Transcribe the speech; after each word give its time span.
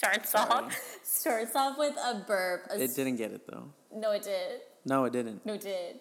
starts 0.00 0.34
off 0.34 0.74
starts 1.02 1.54
off 1.54 1.76
with 1.78 1.94
a 1.96 2.24
burp. 2.26 2.66
a 2.70 2.82
It 2.82 2.94
didn't 2.94 3.16
get 3.16 3.32
it 3.32 3.46
though. 3.46 3.68
No, 3.94 4.12
it 4.12 4.22
did. 4.22 4.60
No, 4.86 5.04
it 5.04 5.12
didn't. 5.12 5.44
No, 5.44 5.54
it 5.54 5.60
did. 5.60 6.00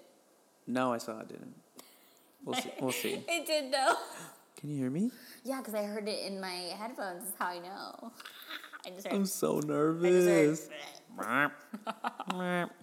No, 0.67 0.93
I 0.93 0.99
saw 0.99 1.19
it 1.19 1.27
didn't. 1.27 1.55
We'll 2.45 2.55
see. 2.55 2.71
We'll 2.79 2.91
see. 2.91 3.23
It 3.27 3.45
did 3.45 3.73
though. 3.73 3.95
Can 4.55 4.69
you 4.69 4.77
hear 4.77 4.89
me? 4.89 5.11
Yeah, 5.43 5.57
because 5.59 5.73
I 5.73 5.83
heard 5.83 6.07
it 6.07 6.25
in 6.25 6.39
my 6.39 6.71
headphones. 6.77 7.23
Is 7.23 7.33
how 7.37 7.47
I 7.47 7.59
know. 7.59 8.11
I 8.85 8.89
just 8.91 9.07
heard. 9.07 9.15
I'm 9.15 9.25
so 9.25 9.59
nervous. 9.59 10.69
heard. 11.17 11.51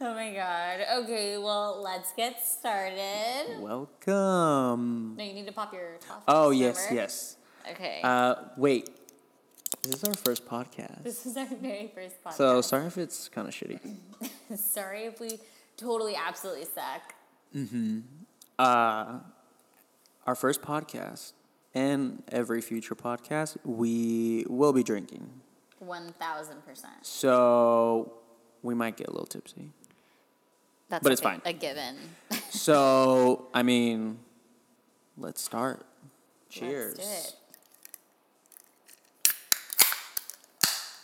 Oh 0.00 0.14
my 0.14 0.34
god. 0.34 1.04
Okay, 1.04 1.38
well, 1.38 1.80
let's 1.80 2.12
get 2.16 2.44
started. 2.44 3.60
Welcome. 3.60 5.14
No, 5.16 5.22
you 5.22 5.32
need 5.32 5.46
to 5.46 5.52
pop 5.52 5.72
your 5.72 5.98
top. 6.00 6.24
Oh 6.26 6.50
yes, 6.50 6.82
server. 6.82 6.94
yes. 6.96 7.36
Okay. 7.70 8.00
Uh, 8.02 8.34
wait. 8.56 8.90
This 9.82 9.94
is 9.96 10.04
our 10.04 10.14
first 10.14 10.46
podcast. 10.46 11.02
this 11.02 11.26
is 11.26 11.36
our 11.36 11.44
very 11.60 11.90
first 11.92 12.22
podcast. 12.22 12.34
So 12.34 12.60
sorry 12.60 12.86
if 12.86 12.96
it's 12.98 13.28
kind 13.28 13.48
of 13.48 13.54
shitty. 13.54 13.80
Sorry 14.56 15.06
if 15.06 15.18
we 15.18 15.40
totally, 15.76 16.14
absolutely 16.14 16.66
suck. 16.66 17.14
Uh, 18.58 19.18
our 20.24 20.34
first 20.36 20.62
podcast 20.62 21.32
and 21.74 22.22
every 22.30 22.60
future 22.60 22.94
podcast, 22.94 23.56
we 23.64 24.44
will 24.48 24.72
be 24.72 24.84
drinking. 24.84 25.28
1000%. 25.84 26.12
So 27.02 28.12
we 28.62 28.74
might 28.74 28.96
get 28.96 29.08
a 29.08 29.10
little 29.10 29.26
tipsy. 29.26 29.70
That's 30.90 31.02
But 31.02 31.10
it's 31.10 31.20
a- 31.22 31.24
fine. 31.24 31.42
A 31.44 31.52
given. 31.52 31.96
So, 32.50 33.48
I 33.52 33.64
mean, 33.64 34.18
let's 35.18 35.40
start. 35.42 35.84
Cheers. 36.50 36.98
Let's 36.98 37.22
do 37.22 37.28
it. 37.30 37.36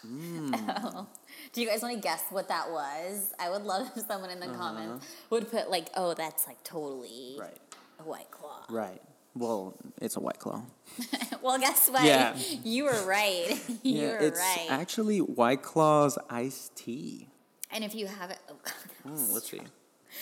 Mm. 0.09 1.07
Do 1.53 1.61
you 1.61 1.69
guys 1.69 1.83
want 1.83 1.95
to 1.95 2.01
guess 2.01 2.23
what 2.31 2.49
that 2.49 2.71
was? 2.71 3.33
I 3.39 3.51
would 3.51 3.63
love 3.63 3.91
if 3.97 4.07
someone 4.07 4.31
in 4.31 4.41
the 4.41 4.47
comments 4.49 5.07
would 5.31 5.51
put 5.51 5.71
like, 5.71 5.89
"Oh, 5.97 6.15
that's 6.15 6.47
like 6.47 6.63
totally 6.65 7.37
Uh-huh. 7.39 7.43
Right. 7.49 7.59
a 8.01 8.03
white 8.05 8.31
claw." 8.31 8.65
Right. 8.71 9.01
Well, 9.35 9.75
it's 10.01 10.17
a 10.17 10.21
white 10.21 10.39
claw. 10.39 10.63
well, 11.43 11.59
guess 11.59 11.89
what? 11.89 12.05
Yeah. 12.05 12.35
You 12.65 12.85
were 12.85 13.05
right. 13.07 13.51
you 13.83 14.01
yeah, 14.03 14.09
were 14.13 14.19
it's 14.19 14.39
right. 14.41 14.67
actually 14.71 15.19
White 15.21 15.63
Claw's 15.63 16.19
iced 16.31 16.75
tea. 16.77 17.29
and 17.71 17.85
if 17.85 17.95
you 17.95 18.07
haven't, 18.07 18.39
oh 18.51 18.57
God, 18.65 18.75
Mm, 19.13 19.33
let's 19.33 19.51
see. 19.51 19.61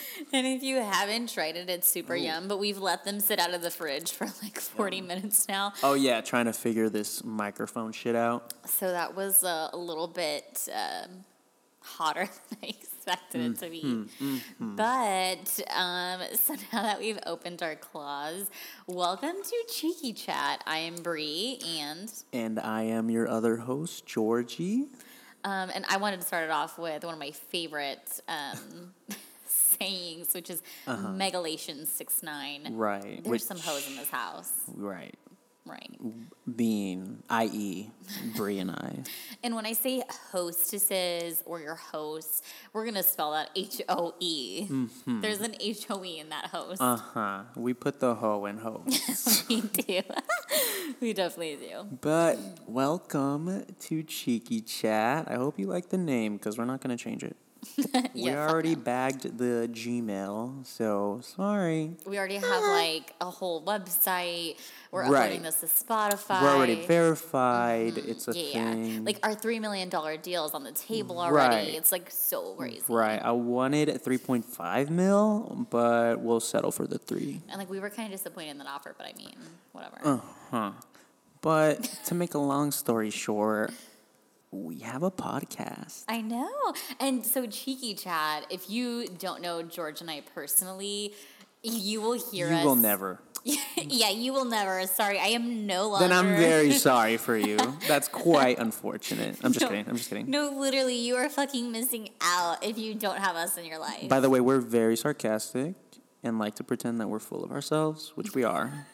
And 0.33 0.45
if 0.47 0.63
you 0.63 0.77
haven't 0.77 1.29
tried 1.31 1.55
it, 1.55 1.69
it's 1.69 1.87
super 1.87 2.15
yum. 2.15 2.47
But 2.47 2.57
we've 2.59 2.77
let 2.79 3.05
them 3.05 3.19
sit 3.19 3.39
out 3.39 3.53
of 3.53 3.61
the 3.61 3.69
fridge 3.71 4.11
for 4.11 4.25
like 4.43 4.59
40 4.59 5.01
minutes 5.01 5.47
now. 5.47 5.73
Oh 5.83 5.93
yeah, 5.93 6.21
trying 6.21 6.45
to 6.45 6.53
figure 6.53 6.89
this 6.89 7.23
microphone 7.23 7.91
shit 7.91 8.15
out. 8.15 8.53
So 8.65 8.91
that 8.91 9.15
was 9.15 9.43
a 9.43 9.69
little 9.73 10.07
bit 10.07 10.67
um, 10.73 11.23
hotter 11.79 12.27
than 12.49 12.57
I 12.63 12.67
expected 12.67 13.41
it 13.41 13.59
to 13.59 13.69
be. 13.69 14.05
But 14.59 15.59
um, 15.73 16.21
so 16.35 16.55
now 16.73 16.81
that 16.83 16.99
we've 16.99 17.19
opened 17.25 17.61
our 17.63 17.75
claws, 17.75 18.49
welcome 18.87 19.35
to 19.43 19.63
Cheeky 19.73 20.13
Chat. 20.13 20.61
I 20.65 20.79
am 20.79 20.95
Brie, 20.95 21.59
and 21.79 22.11
And 22.33 22.59
I 22.59 22.83
am 22.83 23.09
your 23.09 23.27
other 23.29 23.57
host, 23.57 24.05
Jorgie. 24.07 24.87
um, 25.45 25.69
and 25.73 25.85
I 25.89 25.97
wanted 25.97 26.19
to 26.21 26.27
start 26.27 26.43
it 26.43 26.49
off 26.51 26.77
with 26.77 27.03
one 27.05 27.13
of 27.13 27.19
my 27.19 27.31
favorite 27.31 28.19
um, 28.27 28.93
sayings, 29.79 30.33
which 30.33 30.49
is 30.49 30.61
Megalation 30.87 31.85
six 31.87 32.23
nine. 32.23 32.73
Right. 32.73 33.23
There's 33.23 33.45
some 33.45 33.57
which- 33.57 33.65
hoes 33.65 33.87
in 33.87 33.95
this 33.97 34.09
house, 34.09 34.51
Right. 34.75 35.15
right? 35.65 35.91
Being, 36.55 37.23
i.e., 37.29 37.89
Brie 38.35 38.59
and 38.59 38.71
I. 38.71 39.03
And 39.43 39.53
when 39.55 39.65
I 39.65 39.73
say 39.73 40.01
hostesses 40.31 41.43
or 41.45 41.59
your 41.59 41.75
hosts, 41.75 42.41
we're 42.73 42.85
gonna 42.85 43.03
spell 43.03 43.31
that 43.33 43.49
H 43.55 43.81
O 43.87 44.13
E. 44.19 44.67
There's 45.05 45.41
an 45.41 45.55
H 45.59 45.85
O 45.89 46.03
E 46.03 46.19
in 46.19 46.29
that 46.29 46.47
host. 46.47 46.81
Uh 46.81 46.95
huh. 46.97 47.43
We 47.55 47.73
put 47.73 47.99
the 47.99 48.15
hoe 48.15 48.45
in 48.45 48.57
host. 48.57 49.47
we 49.49 49.61
do. 49.61 50.01
we 51.01 51.13
definitely 51.13 51.57
do. 51.57 51.85
but 52.01 52.37
welcome 52.65 53.63
to 53.79 54.03
Cheeky 54.03 54.61
Chat. 54.61 55.27
I 55.29 55.35
hope 55.35 55.59
you 55.59 55.67
like 55.67 55.89
the 55.89 55.97
name 55.97 56.37
because 56.37 56.57
we're 56.57 56.65
not 56.65 56.81
going 56.81 56.97
to 56.97 57.01
change 57.01 57.23
it. 57.23 57.35
we 58.13 58.21
Yeah, 58.23 58.47
already 58.49 58.75
bagged 58.75 59.37
the 59.37 59.69
Gmail, 59.71 60.65
so 60.65 61.19
sorry. 61.23 61.91
We 62.05 62.17
already 62.17 62.35
have 62.35 62.63
like 62.63 63.13
a 63.21 63.25
whole 63.29 63.61
website. 63.63 64.57
We're 64.91 65.01
Right. 65.03 65.25
uploading 65.25 65.41
this 65.43 65.59
to 65.59 65.65
Spotify. 65.67 66.41
We're 66.41 66.55
already 66.55 66.85
verified. 66.85 67.97
It's 67.97 68.27
a 68.27 68.31
Mm-hmm. 68.31 68.57
yeah, 68.57 68.71
thing. 68.73 68.85
yeah. 68.93 68.99
Like 69.03 69.19
our 69.23 69.33
three 69.35 69.59
million 69.59 69.89
dollar 69.89 70.17
deals 70.17 70.53
on 70.53 70.63
the 70.63 70.71
table 70.71 71.19
already. 71.19 71.55
Right. 71.55 71.73
It's 71.75 71.91
like 71.91 72.09
so 72.09 72.53
crazy. 72.55 72.81
right. 72.87 73.21
I 73.21 73.31
wanted 73.31 73.89
3.5 73.89 74.89
mil, 74.89 75.67
but 75.69 76.19
we'll 76.21 76.39
settle 76.39 76.71
for 76.71 76.87
the 76.87 76.97
three. 76.97 77.41
And 77.49 77.57
like 77.59 77.69
we 77.69 77.79
were 77.79 77.89
kind 77.89 78.11
of 78.13 78.17
disappointed 78.17 78.51
in 78.51 78.57
that 78.59 78.67
offer, 78.67 78.95
but 78.97 79.07
I 79.07 79.13
mean, 79.17 79.35
whatever. 79.73 79.97
Uh 80.03 80.19
huh. 80.51 80.71
But 81.41 81.83
to 82.05 82.15
make 82.15 82.33
a 82.33 82.39
long 82.39 82.71
story 82.71 83.09
short, 83.11 83.71
we 84.51 84.79
have 84.79 85.03
a 85.03 85.11
podcast. 85.11 86.03
I 86.07 86.21
know. 86.21 86.49
And 86.99 87.25
so 87.25 87.45
cheeky 87.47 87.93
chat, 87.93 88.45
if 88.49 88.69
you 88.69 89.07
don't 89.07 89.41
know 89.41 89.61
George 89.63 90.01
and 90.01 90.09
I 90.09 90.21
personally, 90.33 91.13
you 91.63 92.01
will 92.01 92.13
hear 92.31 92.49
You 92.49 92.55
us. 92.57 92.65
will 92.65 92.75
never. 92.75 93.19
yeah, 93.77 94.09
you 94.09 94.33
will 94.33 94.45
never. 94.45 94.85
Sorry, 94.87 95.19
I 95.19 95.27
am 95.27 95.65
no 95.65 95.89
longer. 95.89 96.07
Then 96.07 96.17
I'm 96.17 96.35
very 96.35 96.71
sorry 96.73 97.17
for 97.17 97.37
you. 97.37 97.57
That's 97.87 98.07
quite 98.07 98.57
unfortunate. 98.59 99.37
I'm 99.43 99.53
just 99.53 99.61
No. 99.63 99.69
kidding. 99.69 99.87
I'm 99.87 99.95
just 99.95 100.09
kidding. 100.09 100.29
No, 100.29 100.49
literally, 100.57 100.95
you 100.95 101.15
are 101.15 101.29
fucking 101.29 101.71
missing 101.71 102.09
out 102.21 102.63
if 102.63 102.77
you 102.77 102.93
don't 102.93 103.17
have 103.19 103.35
us 103.35 103.57
in 103.57 103.65
your 103.65 103.79
life. 103.79 104.09
By 104.09 104.19
the 104.19 104.29
way, 104.29 104.41
we're 104.41 104.59
very 104.59 104.97
sarcastic 104.97 105.75
and 106.23 106.39
like 106.39 106.55
to 106.55 106.63
pretend 106.63 106.99
that 106.99 107.07
we're 107.07 107.19
full 107.19 107.43
of 107.43 107.51
ourselves, 107.51 108.11
which 108.15 108.33
we 108.35 108.43
are. 108.43 108.87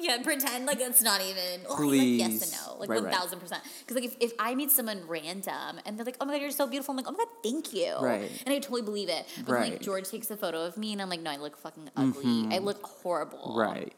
Yeah, 0.00 0.22
pretend 0.22 0.66
like 0.66 0.80
it's 0.80 1.02
not 1.02 1.20
even. 1.20 1.60
Oh, 1.68 1.74
like, 1.74 1.82
Please. 1.82 2.18
yes 2.18 2.42
and 2.42 2.52
no, 2.52 2.78
like 2.80 2.88
Right, 2.88 2.96
one 2.96 3.04
right. 3.04 3.14
thousand 3.14 3.38
percent. 3.40 3.62
Because 3.80 3.94
like 3.96 4.04
if, 4.04 4.16
if 4.20 4.32
I 4.38 4.54
meet 4.54 4.70
someone 4.70 5.02
random 5.06 5.78
and 5.84 5.96
they're 5.98 6.04
like, 6.06 6.16
"Oh 6.20 6.24
my 6.24 6.32
god, 6.34 6.42
you're 6.42 6.50
so 6.50 6.66
beautiful," 6.66 6.92
I'm 6.92 6.96
like, 6.96 7.06
"Oh 7.08 7.12
my 7.12 7.18
god, 7.18 7.28
thank 7.42 7.72
you," 7.72 7.94
Right. 8.00 8.30
and 8.46 8.54
I 8.54 8.58
totally 8.58 8.82
believe 8.82 9.08
it. 9.08 9.26
But 9.44 9.48
when, 9.48 9.60
like 9.62 9.72
Mm-hmm. 9.74 9.84
George 9.84 10.08
takes 10.08 10.30
a 10.30 10.36
photo 10.36 10.64
of 10.64 10.76
me 10.76 10.92
and 10.92 11.00
I'm 11.02 11.08
like, 11.10 11.20
"No, 11.20 11.30
I 11.30 11.36
look 11.36 11.56
fucking 11.56 11.90
ugly. 11.96 12.48
I 12.50 12.58
look 12.58 12.82
horrible." 12.84 13.54
Right. 13.56 13.92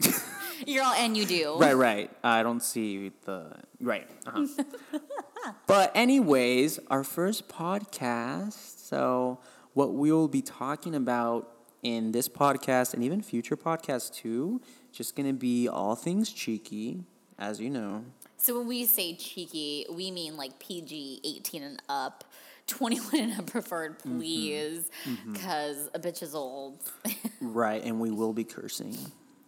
You're 0.66 0.82
all, 0.84 0.92
and 0.94 1.16
you 1.16 1.24
do. 1.24 1.56
Right, 1.58 1.74
right. 1.76 2.10
I 2.24 2.42
don't 2.42 2.62
see 2.62 3.12
the. 3.24 3.52
Right. 3.80 4.08
Uh-huh. 4.26 4.98
but, 5.68 5.92
anyways, 5.94 6.80
our 6.90 7.04
first 7.04 7.48
podcast. 7.48 8.54
So, 8.88 9.38
what 9.74 9.94
we 9.94 10.10
will 10.10 10.26
be 10.28 10.42
talking 10.42 10.94
about 10.96 11.52
in 11.84 12.10
this 12.10 12.28
podcast 12.28 12.92
and 12.92 13.04
even 13.04 13.22
future 13.22 13.56
podcasts 13.56 14.12
too, 14.12 14.60
just 14.98 15.14
going 15.16 15.28
to 15.28 15.32
be 15.32 15.68
all 15.68 15.94
things 15.94 16.30
cheeky, 16.32 17.04
as 17.38 17.60
you 17.60 17.70
know. 17.70 18.04
So 18.36 18.58
when 18.58 18.66
we 18.66 18.84
say 18.84 19.14
cheeky, 19.14 19.86
we 19.90 20.10
mean 20.10 20.36
like 20.36 20.58
PG 20.58 21.20
18 21.24 21.62
and 21.62 21.82
up. 21.88 22.24
21 22.66 23.14
and 23.18 23.40
up 23.40 23.46
preferred, 23.46 23.98
Mm-hmm. 24.00 24.18
please, 24.18 24.90
because 25.32 25.88
a 25.94 25.98
bitch 25.98 26.22
is 26.22 26.34
old. 26.34 26.78
Right. 27.40 27.82
And 27.82 27.98
we 27.98 28.10
will 28.10 28.34
be 28.34 28.44
cursing. 28.44 28.94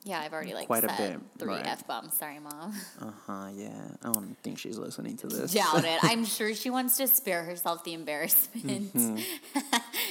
yeah, 0.04 0.20
I've 0.20 0.32
already 0.32 0.54
like 0.54 0.66
Quite 0.68 0.84
a 0.84 0.94
bit, 0.96 1.20
three 1.38 1.52
right. 1.56 1.66
f 1.66 1.86
bombs. 1.86 2.14
Sorry, 2.16 2.38
mom. 2.38 2.72
Uh 3.00 3.10
huh. 3.26 3.48
Yeah. 3.54 3.68
I 4.02 4.10
don't 4.12 4.36
think 4.42 4.58
she's 4.58 4.78
listening 4.78 5.16
to 5.18 5.26
this. 5.26 5.52
Doubt 5.52 5.84
it. 5.84 5.98
I'm 6.02 6.24
sure 6.24 6.54
she 6.54 6.70
wants 6.70 6.96
to 6.96 7.06
spare 7.08 7.42
herself 7.44 7.84
the 7.84 7.92
embarrassment. 7.92 8.94
Mm-hmm. 8.94 9.16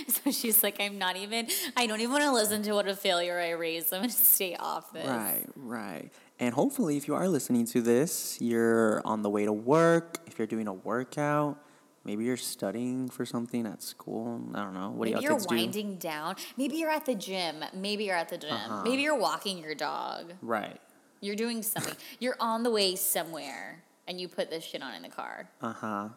so 0.24 0.31
she's 0.31 0.64
like, 0.64 0.78
I'm 0.80 0.97
not 0.97 1.16
even. 1.16 1.47
I 1.75 1.88
don't 1.88 2.00
even 2.02 2.12
want 2.12 2.24
to 2.24 2.31
listen 2.31 2.62
to 2.64 2.74
what 2.74 2.88
a 2.88 2.96
failure 2.96 3.40
I 3.40 3.52
raised. 3.52 3.94
I'm 3.94 4.02
gonna 4.02 4.12
stay 4.12 4.56
off 4.56 4.92
this. 4.92 5.08
Right, 5.08 5.46
right. 5.56 6.09
And 6.40 6.53
hopefully, 6.53 6.97
if 6.97 7.08
you 7.08 7.16
are 7.16 7.28
listening 7.28 7.66
to 7.68 7.81
this, 7.81 8.38
you're 8.42 9.02
on 9.06 9.22
the 9.24 9.30
way 9.30 9.46
to 9.46 9.53
work. 9.53 10.20
If 10.28 10.38
you're 10.40 10.47
doing 10.47 10.67
a 10.67 10.73
workout, 10.73 11.58
maybe 12.06 12.23
you're 12.23 12.38
studying 12.38 13.09
for 13.09 13.26
something 13.26 13.66
at 13.66 13.82
school. 13.84 14.41
I 14.53 14.64
don't 14.64 14.73
know. 14.73 14.91
What 14.91 15.06
Maybe 15.06 15.17
do 15.17 15.22
you're 15.23 15.32
y'all 15.32 15.40
kids 15.40 15.47
do? 15.47 15.56
winding 15.56 15.96
down. 15.97 16.35
Maybe 16.58 16.78
you're 16.78 16.90
at 16.90 17.06
the 17.06 17.16
gym. 17.16 17.64
Maybe 17.73 18.06
you're 18.06 18.16
at 18.16 18.29
the 18.29 18.38
gym. 18.38 18.52
Uh-huh. 18.52 18.84
Maybe 18.84 19.02
you're 19.02 19.17
walking 19.17 19.58
your 19.58 19.76
dog. 19.76 20.34
Right. 20.41 20.79
You're 21.22 21.35
doing 21.35 21.61
something. 21.61 21.96
You're 22.20 22.38
on 22.40 22.64
the 22.64 22.72
way 22.72 22.96
somewhere, 22.96 23.84
and 24.08 24.22
you 24.22 24.29
put 24.29 24.50
this 24.50 24.64
shit 24.64 24.82
on 24.82 24.94
in 24.94 25.02
the 25.02 25.09
car. 25.09 25.50
Uh 25.61 25.73
huh. 25.73 26.08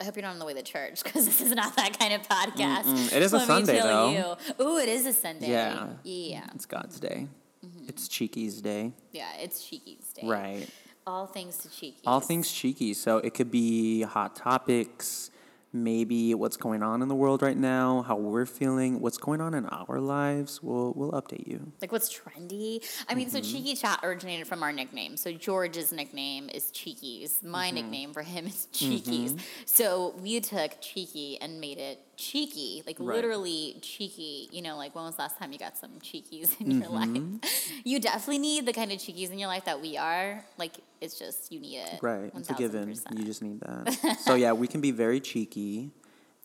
I 0.00 0.04
hope 0.04 0.16
you're 0.16 0.22
not 0.22 0.32
on 0.32 0.38
the 0.38 0.44
way 0.44 0.54
to 0.54 0.62
church 0.62 1.02
because 1.02 1.24
this 1.24 1.40
is 1.40 1.52
not 1.52 1.76
that 1.76 1.98
kind 1.98 2.12
of 2.14 2.22
podcast. 2.22 2.84
Mm-mm. 2.84 3.12
It 3.12 3.22
is 3.22 3.32
a 3.32 3.38
Let 3.38 3.46
Sunday, 3.46 3.80
though. 3.80 4.36
You. 4.58 4.64
Ooh, 4.64 4.78
it 4.78 4.88
is 4.88 5.06
a 5.06 5.12
Sunday. 5.12 5.50
Yeah. 5.50 5.86
Yeah. 6.02 6.46
It's 6.54 6.66
God's 6.66 6.98
day. 6.98 7.28
Mm-hmm. 7.64 7.88
It's 7.88 8.08
Cheeky's 8.08 8.60
day. 8.60 8.92
Yeah, 9.12 9.28
it's 9.38 9.64
Cheeky's 9.64 10.12
day. 10.12 10.26
Right. 10.26 10.66
All 11.06 11.26
things 11.26 11.58
to 11.58 11.70
Cheeky. 11.70 12.00
All 12.06 12.20
things 12.20 12.50
cheeky. 12.50 12.94
So 12.94 13.18
it 13.18 13.34
could 13.34 13.50
be 13.50 14.02
hot 14.02 14.36
topics, 14.36 15.30
maybe 15.74 16.34
what's 16.34 16.56
going 16.56 16.82
on 16.82 17.02
in 17.02 17.08
the 17.08 17.14
world 17.14 17.42
right 17.42 17.56
now, 17.56 18.02
how 18.02 18.16
we're 18.16 18.46
feeling, 18.46 19.00
what's 19.00 19.18
going 19.18 19.40
on 19.40 19.52
in 19.54 19.66
our 19.66 20.00
lives. 20.00 20.62
We'll 20.62 20.92
we'll 20.94 21.12
update 21.12 21.46
you. 21.46 21.72
Like 21.80 21.92
what's 21.92 22.16
trendy? 22.16 22.82
I 23.08 23.14
mean, 23.14 23.28
so 23.28 23.40
mm-hmm. 23.40 23.52
Cheeky 23.52 23.74
Chat 23.74 24.00
originated 24.02 24.46
from 24.46 24.62
our 24.62 24.72
nickname. 24.72 25.16
So 25.16 25.32
George's 25.32 25.92
nickname 25.92 26.48
is 26.48 26.70
Cheekies. 26.70 27.42
My 27.42 27.66
mm-hmm. 27.66 27.74
nickname 27.74 28.12
for 28.12 28.22
him 28.22 28.46
is 28.46 28.68
Cheekies. 28.72 29.32
Mm-hmm. 29.32 29.38
So 29.66 30.14
we 30.20 30.40
took 30.40 30.80
Cheeky 30.80 31.38
and 31.40 31.60
made 31.60 31.78
it 31.78 32.00
cheeky, 32.16 32.82
like 32.86 32.96
Right. 32.98 33.16
literally 33.16 33.78
cheeky. 33.82 34.48
You 34.52 34.62
know, 34.62 34.76
like 34.76 34.94
when 34.94 35.04
was 35.04 35.16
the 35.16 35.22
last 35.22 35.38
time 35.38 35.52
you 35.52 35.58
got 35.58 35.76
some 35.76 35.92
cheekies 36.00 36.60
in 36.60 36.80
your 36.80 36.90
life? 36.90 37.10
You 37.84 38.00
definitely 38.00 38.38
need 38.38 38.66
the 38.66 38.72
kind 38.72 38.92
of 38.92 38.98
cheekies 38.98 39.30
in 39.30 39.38
your 39.38 39.48
life 39.48 39.64
that 39.66 39.80
we 39.80 39.96
are. 39.96 40.44
Like 40.58 40.78
it's 41.04 41.18
just 41.18 41.52
you 41.52 41.60
need 41.60 41.78
it. 41.78 42.00
Right. 42.02 42.30
It's 42.34 42.50
a 42.50 42.54
given. 42.54 42.88
1000%. 42.88 43.18
You 43.18 43.24
just 43.24 43.42
need 43.42 43.60
that. 43.60 44.18
so 44.24 44.34
yeah, 44.34 44.52
we 44.52 44.66
can 44.66 44.80
be 44.80 44.90
very 44.90 45.20
cheeky. 45.20 45.90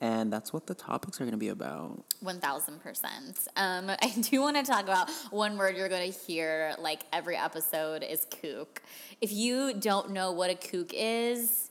And 0.01 0.31
that's 0.31 0.53
what 0.53 0.65
the 0.65 0.73
topics 0.75 1.19
are 1.19 1.25
going 1.25 1.33
to 1.33 1.37
be 1.37 1.49
about. 1.49 2.05
One 2.21 2.39
thousand 2.39 2.79
percent. 2.79 3.37
Um, 3.57 3.89
I 4.01 4.13
do 4.21 4.39
want 4.39 4.55
to 4.55 4.63
talk 4.63 4.83
about 4.83 5.09
one 5.29 5.57
word 5.57 5.75
you're 5.75 5.89
going 5.89 6.09
to 6.09 6.17
hear 6.17 6.73
like 6.79 7.01
every 7.11 7.35
episode 7.35 8.03
is 8.03 8.25
kook. 8.41 8.81
If 9.19 9.33
you 9.33 9.73
don't 9.73 10.11
know 10.11 10.31
what 10.31 10.49
a 10.49 10.55
kook 10.55 10.91
is, 10.93 11.69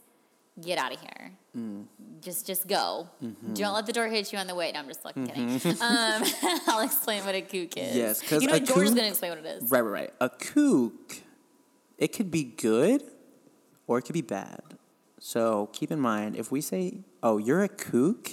get 0.60 0.78
out 0.78 0.92
of 0.92 1.00
here. 1.00 1.32
Mm. 1.56 1.84
Just, 2.20 2.46
just 2.46 2.66
go. 2.66 3.08
Mm-hmm. 3.24 3.54
Don't 3.54 3.74
let 3.74 3.86
the 3.86 3.92
door 3.92 4.08
hit 4.08 4.32
you 4.32 4.38
on 4.38 4.46
the 4.46 4.54
way. 4.54 4.72
No, 4.72 4.80
I'm 4.80 4.88
just 4.88 5.02
fucking 5.02 5.26
kidding. 5.28 5.60
Um, 5.80 6.22
I'll 6.66 6.84
explain 6.84 7.24
what 7.24 7.34
a 7.34 7.40
kook 7.40 7.76
is. 7.76 7.96
Yes, 7.96 8.20
because 8.20 8.42
you 8.42 8.48
know 8.48 8.56
a 8.56 8.60
George 8.60 8.82
is 8.82 8.90
kook- 8.90 8.96
going 8.96 9.04
to 9.04 9.08
explain 9.08 9.30
what 9.30 9.38
it 9.38 9.46
is. 9.46 9.70
Right, 9.70 9.80
right, 9.80 9.90
right. 9.90 10.12
A 10.20 10.28
kook, 10.28 11.20
it 11.98 12.12
could 12.12 12.30
be 12.30 12.44
good 12.44 13.02
or 13.86 13.98
it 13.98 14.02
could 14.02 14.14
be 14.14 14.22
bad. 14.22 14.62
So 15.18 15.68
keep 15.72 15.90
in 15.90 16.00
mind, 16.00 16.36
if 16.36 16.52
we 16.52 16.60
say, 16.60 17.00
"Oh, 17.22 17.38
you're 17.38 17.62
a 17.62 17.68
kook," 17.68 18.30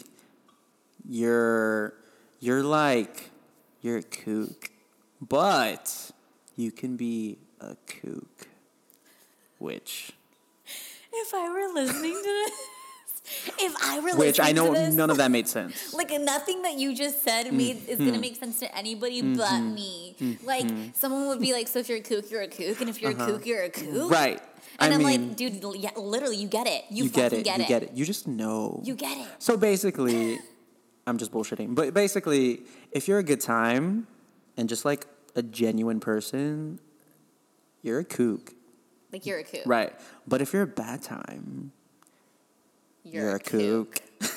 you're 1.07 1.93
you're 2.39 2.63
like 2.63 3.31
you're 3.81 3.97
a 3.97 4.03
kook, 4.03 4.69
but 5.19 6.11
you 6.55 6.71
can 6.71 6.95
be 6.95 7.37
a 7.59 7.75
kook, 7.87 8.47
which 9.57 10.11
If 11.17 11.33
I 11.33 11.49
were 11.49 11.73
listening 11.73 12.13
to 12.13 12.21
this, 12.21 12.51
if 13.59 13.73
I 13.83 13.99
were 13.99 14.15
which 14.15 14.39
I 14.39 14.51
know 14.51 14.73
this, 14.73 14.93
none 14.93 15.09
of 15.09 15.17
that 15.17 15.31
made 15.37 15.47
sense. 15.47 15.93
like 15.93 16.11
nothing 16.11 16.61
that 16.63 16.75
you 16.75 16.95
just 16.95 17.23
said 17.23 17.51
made 17.53 17.77
is 17.87 17.97
Mm-hmm. 17.97 18.05
gonna 18.05 18.19
make 18.19 18.35
sense 18.37 18.59
to 18.59 18.77
anybody 18.77 19.21
but 19.21 19.59
me. 19.61 20.15
Like 20.43 20.67
someone 20.93 21.27
would 21.27 21.39
be 21.39 21.53
like, 21.53 21.67
"So 21.67 21.79
if 21.79 21.89
you're 21.89 21.97
a 21.99 22.01
kook, 22.01 22.29
you're 22.31 22.41
a 22.41 22.47
kook, 22.47 22.79
and 22.81 22.89
if 22.89 23.01
you're 23.01 23.11
a 23.11 23.15
kook, 23.15 23.45
you're 23.45 23.63
a 23.63 23.69
kook." 23.69 23.87
Uh-huh. 23.89 24.07
Right. 24.09 24.41
And 24.77 24.91
I 24.93 24.95
am 24.97 25.03
mean, 25.03 25.29
like, 25.29 25.37
dude, 25.37 25.63
yeah, 25.77 25.91
literally, 25.95 26.35
you 26.35 26.47
get 26.49 26.67
it. 26.67 26.83
You, 26.89 27.05
you 27.05 27.09
get 27.09 27.31
it. 27.31 27.45
get 27.45 27.59
you 27.59 27.63
it. 27.63 27.67
get 27.67 27.83
it. 27.83 27.91
You 27.93 28.03
just 28.03 28.27
know. 28.27 28.81
You 28.83 28.93
get 28.95 29.17
it. 29.17 29.27
So 29.39 29.55
basically, 29.55 30.37
I'm 31.07 31.17
just 31.17 31.31
bullshitting. 31.31 31.75
But 31.75 31.93
basically, 31.93 32.63
if 32.91 33.07
you're 33.07 33.19
a 33.19 33.23
good 33.23 33.39
time 33.39 34.07
and 34.57 34.67
just 34.67 34.83
like 34.83 35.07
a 35.35 35.41
genuine 35.41 35.99
person, 36.01 36.79
you're 37.83 37.99
a 37.99 38.03
kook. 38.03 38.53
Like 39.13 39.25
you're 39.25 39.39
a 39.39 39.43
kook. 39.43 39.61
Right. 39.65 39.93
But 40.27 40.41
if 40.41 40.51
you're 40.51 40.63
a 40.63 40.67
bad 40.67 41.01
time, 41.01 41.71
you're, 43.05 43.35
a 43.35 43.39
kook. 43.39 44.01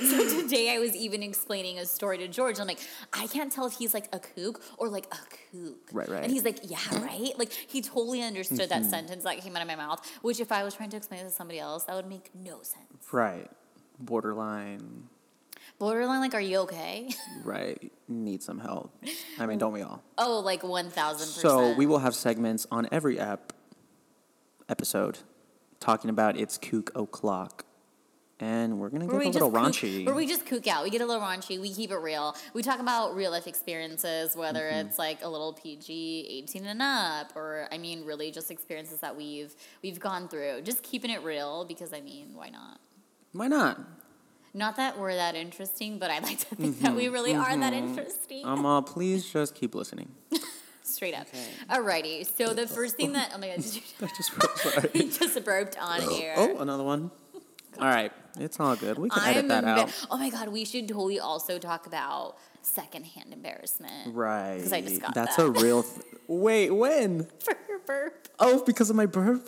So 0.00 0.42
today 0.42 0.72
I 0.72 0.78
was 0.78 0.94
even 0.94 1.24
explaining 1.24 1.80
a 1.80 1.84
story 1.84 2.18
to 2.18 2.28
George. 2.28 2.60
I'm 2.60 2.68
like, 2.68 2.78
I 3.12 3.26
can't 3.26 3.50
tell 3.50 3.66
if 3.66 3.72
he's 3.72 3.92
like 3.94 4.08
a 4.12 4.20
kook 4.20 4.62
or 4.76 4.88
like 4.88 5.06
a 5.12 5.16
kook. 5.50 5.88
Right, 5.92 6.08
right. 6.08 6.22
And 6.22 6.30
he's 6.30 6.44
like, 6.44 6.60
yeah, 6.62 6.78
right. 7.02 7.32
Like 7.36 7.50
he 7.50 7.82
totally 7.82 8.22
understood 8.22 8.60
Mm-hmm. 8.60 8.82
that 8.82 8.88
sentence 8.88 9.24
that 9.24 9.38
came 9.38 9.56
out 9.56 9.62
of 9.62 9.66
my 9.66 9.74
mouth. 9.74 10.08
Which 10.22 10.38
if 10.38 10.52
I 10.52 10.62
was 10.62 10.74
trying 10.74 10.90
to 10.90 10.96
explain 10.96 11.22
it 11.22 11.24
to 11.24 11.30
somebody 11.30 11.58
else, 11.58 11.82
that 11.84 11.96
would 11.96 12.06
make 12.06 12.30
no 12.32 12.62
sense. 12.62 12.86
Right. 13.10 13.50
Borderline. 13.98 15.08
Borderline, 15.80 16.20
like, 16.20 16.34
are 16.34 16.40
you 16.40 16.58
okay? 16.58 17.08
Right. 17.44 17.90
Need 18.06 18.44
some 18.44 18.60
help. 18.60 18.92
I 19.40 19.46
mean, 19.46 19.58
don't 19.58 19.72
we 19.72 19.82
all? 19.82 20.02
oh, 20.16 20.38
like 20.40 20.62
one 20.62 20.90
thousand 20.90 21.26
percent. 21.26 21.42
So 21.42 21.74
we 21.74 21.86
will 21.86 21.98
have 21.98 22.14
segments 22.14 22.68
on 22.70 22.86
every 22.92 23.18
app 23.18 23.52
episode 24.68 25.18
talking 25.80 26.10
about 26.10 26.36
it's 26.36 26.58
kook 26.58 26.90
o'clock. 26.94 27.64
And 28.40 28.78
we're 28.78 28.88
gonna 28.88 29.06
get 29.06 29.12
Where 29.14 29.22
a 29.22 29.28
little 29.30 29.50
kook, 29.50 29.60
raunchy. 29.60 30.06
where 30.06 30.14
we 30.14 30.24
just 30.28 30.46
kook 30.46 30.68
out. 30.68 30.84
We 30.84 30.90
get 30.90 31.00
a 31.00 31.06
little 31.06 31.20
raunchy. 31.20 31.60
We 31.60 31.74
keep 31.74 31.90
it 31.90 31.96
real. 31.96 32.36
We 32.54 32.62
talk 32.62 32.78
about 32.78 33.16
real 33.16 33.32
life 33.32 33.48
experiences, 33.48 34.36
whether 34.36 34.60
Mm-hmm. 34.60 34.86
it's 34.88 34.96
like 34.98 35.24
a 35.24 35.28
little 35.28 35.54
PG, 35.54 36.26
eighteen 36.30 36.64
and 36.66 36.80
up, 36.80 37.32
or 37.34 37.66
I 37.72 37.78
mean, 37.78 38.04
really 38.04 38.30
just 38.30 38.52
experiences 38.52 39.00
that 39.00 39.16
we've 39.16 39.52
we've 39.82 39.98
gone 39.98 40.28
through. 40.28 40.62
Just 40.62 40.84
keeping 40.84 41.10
it 41.10 41.24
real 41.24 41.64
because 41.64 41.92
I 41.92 42.00
mean, 42.00 42.28
why 42.34 42.50
not? 42.50 42.78
Why 43.32 43.48
not? 43.48 43.80
Not 44.54 44.76
that 44.76 44.98
we're 44.98 45.14
that 45.16 45.34
interesting, 45.34 45.98
but 45.98 46.10
I 46.12 46.20
like 46.20 46.38
to 46.48 46.54
think 46.54 46.78
that 46.80 46.94
we 46.94 47.08
really 47.08 47.34
are 47.34 47.56
that 47.56 47.72
interesting. 47.72 48.46
Um, 48.46 48.64
uh, 48.64 48.82
please 48.82 49.28
just 49.28 49.56
keep 49.56 49.74
listening. 49.74 50.10
Straight 50.88 51.14
up. 51.14 51.26
Alrighty. 51.70 52.26
So 52.36 52.54
the 52.54 52.66
first 52.66 52.96
thing 52.96 53.12
that 53.12 53.32
oh 53.34 53.38
my 53.38 53.48
god, 53.48 53.56
did 53.56 53.74
you 53.74 53.82
I 54.02 54.06
just 54.16 54.32
sorry. 54.56 54.90
he 54.92 55.08
just 55.10 55.44
burped 55.44 55.78
on 55.78 56.00
oh. 56.02 56.20
air? 56.20 56.34
Oh, 56.36 56.58
another 56.58 56.84
one. 56.84 57.10
All 57.78 57.86
right, 57.86 58.10
it's 58.40 58.58
all 58.58 58.74
good. 58.74 58.98
We 58.98 59.08
can 59.08 59.22
edit 59.22 59.36
I'm 59.44 59.48
that 59.48 59.64
emba- 59.64 59.78
out. 59.82 60.06
Oh 60.10 60.18
my 60.18 60.30
god, 60.30 60.48
we 60.48 60.64
should 60.64 60.88
totally 60.88 61.20
also 61.20 61.58
talk 61.58 61.86
about 61.86 62.36
secondhand 62.62 63.32
embarrassment. 63.32 64.14
Right. 64.14 64.56
Because 64.56 64.72
I 64.72 64.80
just 64.80 65.00
got 65.00 65.14
That's 65.14 65.36
that. 65.36 65.46
a 65.46 65.50
real. 65.50 65.82
Th- 65.82 66.04
Wait, 66.26 66.70
when? 66.70 67.24
For 67.40 67.56
your 67.68 67.78
burp. 67.80 68.28
Oh, 68.38 68.62
because 68.64 68.90
of 68.90 68.96
my 68.96 69.06
burp. 69.06 69.46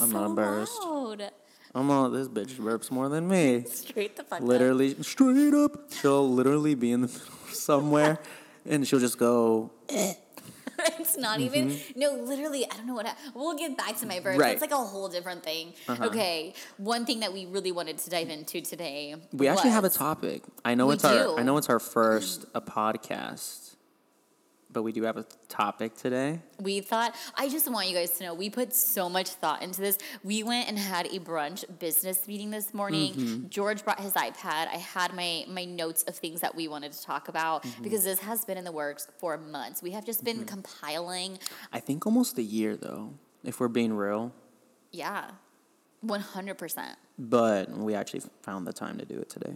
I'm 0.00 0.10
so 0.10 0.18
not 0.20 0.26
embarrassed. 0.26 0.78
Loud. 0.82 1.30
I'm 1.74 1.90
all 1.90 2.10
this 2.10 2.28
bitch 2.28 2.54
burps 2.56 2.90
more 2.90 3.08
than 3.08 3.28
me. 3.28 3.64
Straight 3.68 4.16
the 4.16 4.24
fuck 4.24 4.40
up. 4.40 4.46
Literally, 4.46 5.00
straight 5.02 5.54
up. 5.54 5.92
She'll 5.92 6.28
literally 6.28 6.74
be 6.74 6.90
in 6.92 7.02
the 7.02 7.06
middle 7.06 7.24
somewhere, 7.52 8.18
and 8.68 8.86
she'll 8.86 9.00
just 9.00 9.18
go. 9.18 9.70
it's 9.88 11.16
not 11.18 11.40
even. 11.40 11.76
No, 11.96 12.12
literally, 12.14 12.64
I 12.70 12.76
don't 12.76 12.86
know 12.86 12.94
what. 12.94 13.06
hap- 13.06 13.18
We'll 13.34 13.56
get 13.56 13.76
back 13.76 13.96
to 13.98 14.06
my. 14.06 14.18
Mm-hmm. 14.20 14.26
Right. 14.26 14.40
Uh-huh. 14.40 14.52
It's 14.52 14.60
like 14.60 14.70
a 14.72 14.76
whole 14.76 15.08
different 15.08 15.42
thing. 15.42 15.72
Okay, 15.88 16.54
one 16.78 17.04
thing 17.06 17.20
that 17.20 17.32
we 17.32 17.46
really 17.46 17.72
wanted 17.72 17.98
to 17.98 18.10
dive 18.10 18.28
into 18.28 18.60
today. 18.60 19.14
We 19.32 19.48
actually 19.48 19.70
have 19.70 19.84
a 19.84 19.90
topic. 19.90 20.42
I 20.64 20.74
know 20.74 20.90
it's 20.90 21.04
our. 21.04 21.14
do. 21.14 21.38
I 21.38 21.42
know 21.42 21.56
it's 21.56 21.68
our 21.68 21.78
first 21.80 22.44
a 22.54 22.60
podcast, 22.60 23.69
but 24.72 24.82
we 24.82 24.92
do 24.92 25.02
have 25.02 25.16
a 25.16 25.24
topic 25.48 25.94
today. 25.96 26.40
We 26.60 26.80
thought, 26.80 27.14
I 27.36 27.48
just 27.48 27.70
want 27.70 27.88
you 27.88 27.94
guys 27.94 28.10
to 28.18 28.24
know, 28.24 28.34
we 28.34 28.50
put 28.50 28.74
so 28.74 29.08
much 29.08 29.28
thought 29.30 29.62
into 29.62 29.80
this. 29.80 29.98
We 30.22 30.42
went 30.42 30.68
and 30.68 30.78
had 30.78 31.06
a 31.06 31.18
brunch 31.18 31.64
business 31.78 32.26
meeting 32.28 32.50
this 32.50 32.72
morning. 32.72 33.14
Mm-hmm. 33.14 33.48
George 33.48 33.84
brought 33.84 34.00
his 34.00 34.12
iPad. 34.12 34.68
I 34.68 34.76
had 34.76 35.14
my, 35.14 35.44
my 35.48 35.64
notes 35.64 36.02
of 36.04 36.14
things 36.16 36.40
that 36.40 36.54
we 36.54 36.68
wanted 36.68 36.92
to 36.92 37.02
talk 37.02 37.28
about 37.28 37.62
Mm-hmm. 37.64 37.82
because 37.82 38.04
this 38.04 38.20
has 38.20 38.44
been 38.44 38.56
in 38.58 38.64
the 38.64 38.72
works 38.72 39.08
for 39.18 39.36
months. 39.36 39.82
We 39.82 39.90
have 39.90 40.04
just 40.06 40.22
been 40.24 40.44
compiling, 40.44 41.38
I 41.72 41.80
think 41.80 42.06
almost 42.06 42.38
a 42.38 42.42
year 42.42 42.76
though, 42.76 43.14
if 43.44 43.60
we're 43.60 43.68
being 43.68 43.92
real. 43.92 44.32
yeah, 44.92 45.30
100%. 46.04 46.94
But 47.18 47.70
we 47.70 47.94
actually 47.94 48.22
found 48.42 48.66
the 48.66 48.72
time 48.72 48.98
to 48.98 49.04
do 49.04 49.18
it 49.18 49.28
today. 49.28 49.54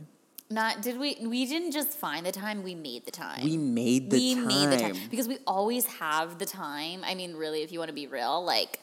Not, 0.50 0.82
did 0.82 0.98
we, 0.98 1.16
we 1.26 1.46
didn't 1.46 1.72
just 1.72 1.90
find 1.90 2.24
the 2.26 2.32
time, 2.32 2.62
we 2.62 2.74
made 2.74 3.06
the 3.06 3.10
time. 3.10 3.44
We 3.44 3.56
made 3.56 4.10
the 4.10 4.18
we 4.18 4.34
time. 4.34 4.46
made 4.46 4.70
the 4.70 4.76
time 4.76 4.96
because 5.10 5.26
we 5.26 5.38
always 5.46 5.86
have 5.86 6.38
the 6.38 6.46
time. 6.46 7.02
I 7.04 7.14
mean, 7.14 7.34
really, 7.34 7.62
if 7.62 7.72
you 7.72 7.78
want 7.78 7.88
to 7.88 7.94
be 7.94 8.06
real, 8.06 8.44
like 8.44 8.78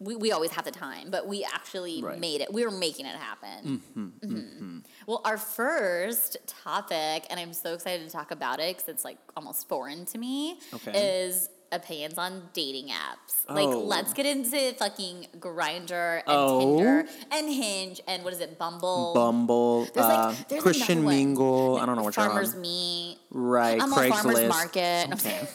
we, 0.00 0.14
we 0.16 0.30
always 0.32 0.50
have 0.52 0.64
the 0.64 0.70
time, 0.70 1.10
but 1.10 1.26
we 1.26 1.44
actually 1.44 2.02
Right. 2.02 2.20
made 2.20 2.40
it. 2.42 2.52
We 2.52 2.64
were 2.64 2.70
making 2.70 3.06
it 3.06 3.16
happen. 3.16 3.80
Mm-hmm, 3.94 4.08
Mhm. 4.28 4.84
Well, 5.06 5.22
our 5.24 5.38
first 5.38 6.36
topic, 6.46 7.24
and 7.30 7.40
I'm 7.40 7.52
so 7.52 7.72
excited 7.74 8.04
to 8.06 8.12
talk 8.12 8.30
about 8.30 8.60
it 8.60 8.76
because 8.76 8.88
it's 8.88 9.04
like 9.04 9.18
almost 9.36 9.68
foreign 9.68 10.04
to 10.06 10.18
me, 10.18 10.58
Okay. 10.74 10.92
is 11.26 11.48
opinions 11.72 12.16
on 12.18 12.48
dating 12.52 12.88
apps. 12.88 13.44
Like, 13.48 13.68
Oh. 13.68 13.78
let's 13.80 14.12
get 14.12 14.26
into 14.26 14.72
fucking 14.74 15.26
Grindr 15.38 16.16
and 16.18 16.22
Oh. 16.26 16.76
Tinder 16.76 17.04
and 17.30 17.48
Hinge 17.48 18.00
and 18.06 18.24
what 18.24 18.32
is 18.32 18.40
it, 18.40 18.58
Bumble? 18.58 19.12
Bumble, 19.14 19.84
There's 19.94 20.06
uh, 20.06 20.28
like 20.36 20.48
there's 20.48 20.62
Christian. 20.62 21.04
Mingle. 21.04 21.78
I 21.80 21.86
don't 21.86 21.96
know 21.96 22.02
what 22.02 22.16
you're 22.16 22.26
Farmers. 22.26 22.54
Meet. 22.54 23.18
Right, 23.30 23.80
I'm 23.80 23.92
on 23.92 24.08
Farmers 24.10 24.48
Market. 24.48 25.08
Okay. 25.14 25.40
Yeah, 25.40 25.46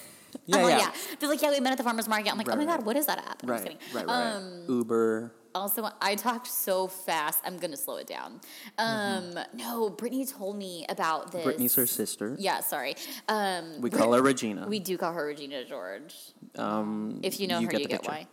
Yeah, 0.46 0.56
I'm 0.58 0.64
like, 0.64 0.72
yeah. 0.72 0.78
yeah. 0.80 1.16
They're 1.20 1.30
like, 1.30 1.42
yeah, 1.42 1.52
we 1.52 1.60
met 1.60 1.72
at 1.74 1.78
the 1.78 1.84
farmer's 1.84 2.08
market. 2.08 2.32
I'm 2.32 2.38
like, 2.38 2.48
Right, 2.48 2.56
oh 2.56 2.60
my 2.60 2.66
right. 2.66 2.78
god, 2.80 2.86
what 2.86 2.98
is 2.98 3.06
that 3.06 3.20
app? 3.20 3.44
I'm 3.44 3.50
just 3.50 3.64
Right, 3.64 3.80
kidding. 3.80 3.96
right, 3.96 4.08
right. 4.08 4.36
Um, 4.36 4.64
Uber. 4.68 5.32
Also, 5.56 5.90
I 6.02 6.16
talked 6.16 6.48
so 6.48 6.88
fast. 6.88 7.40
I'm 7.46 7.58
gonna 7.58 7.78
slow 7.78 7.98
it 7.98 8.08
down. 8.08 8.42
Um, 8.78 9.38
No, 9.54 9.90
Brittany 9.90 10.26
told 10.26 10.58
me 10.58 10.86
about 10.90 11.28
this. 11.32 11.40
Mm-hmm. 11.40 11.44
Brittany's 11.48 11.76
her 11.76 11.86
sister. 11.86 12.36
Yeah, 12.40 12.60
sorry. 12.62 12.96
Um, 13.28 13.82
We 13.82 13.90
call 13.90 14.14
her 14.14 14.22
Regina. 14.22 14.68
we 14.70 14.80
do 14.80 14.98
call 14.98 15.14
her 15.14 15.26
Regina 15.26 15.64
George. 15.66 16.16
um, 16.58 17.20
If 17.24 17.40
you 17.40 17.48
know 17.48 17.62
her, 17.62 17.68
get 17.68 17.82
you 17.82 17.88
get 17.88 18.02
picture. 18.04 18.12
why. 18.12 18.28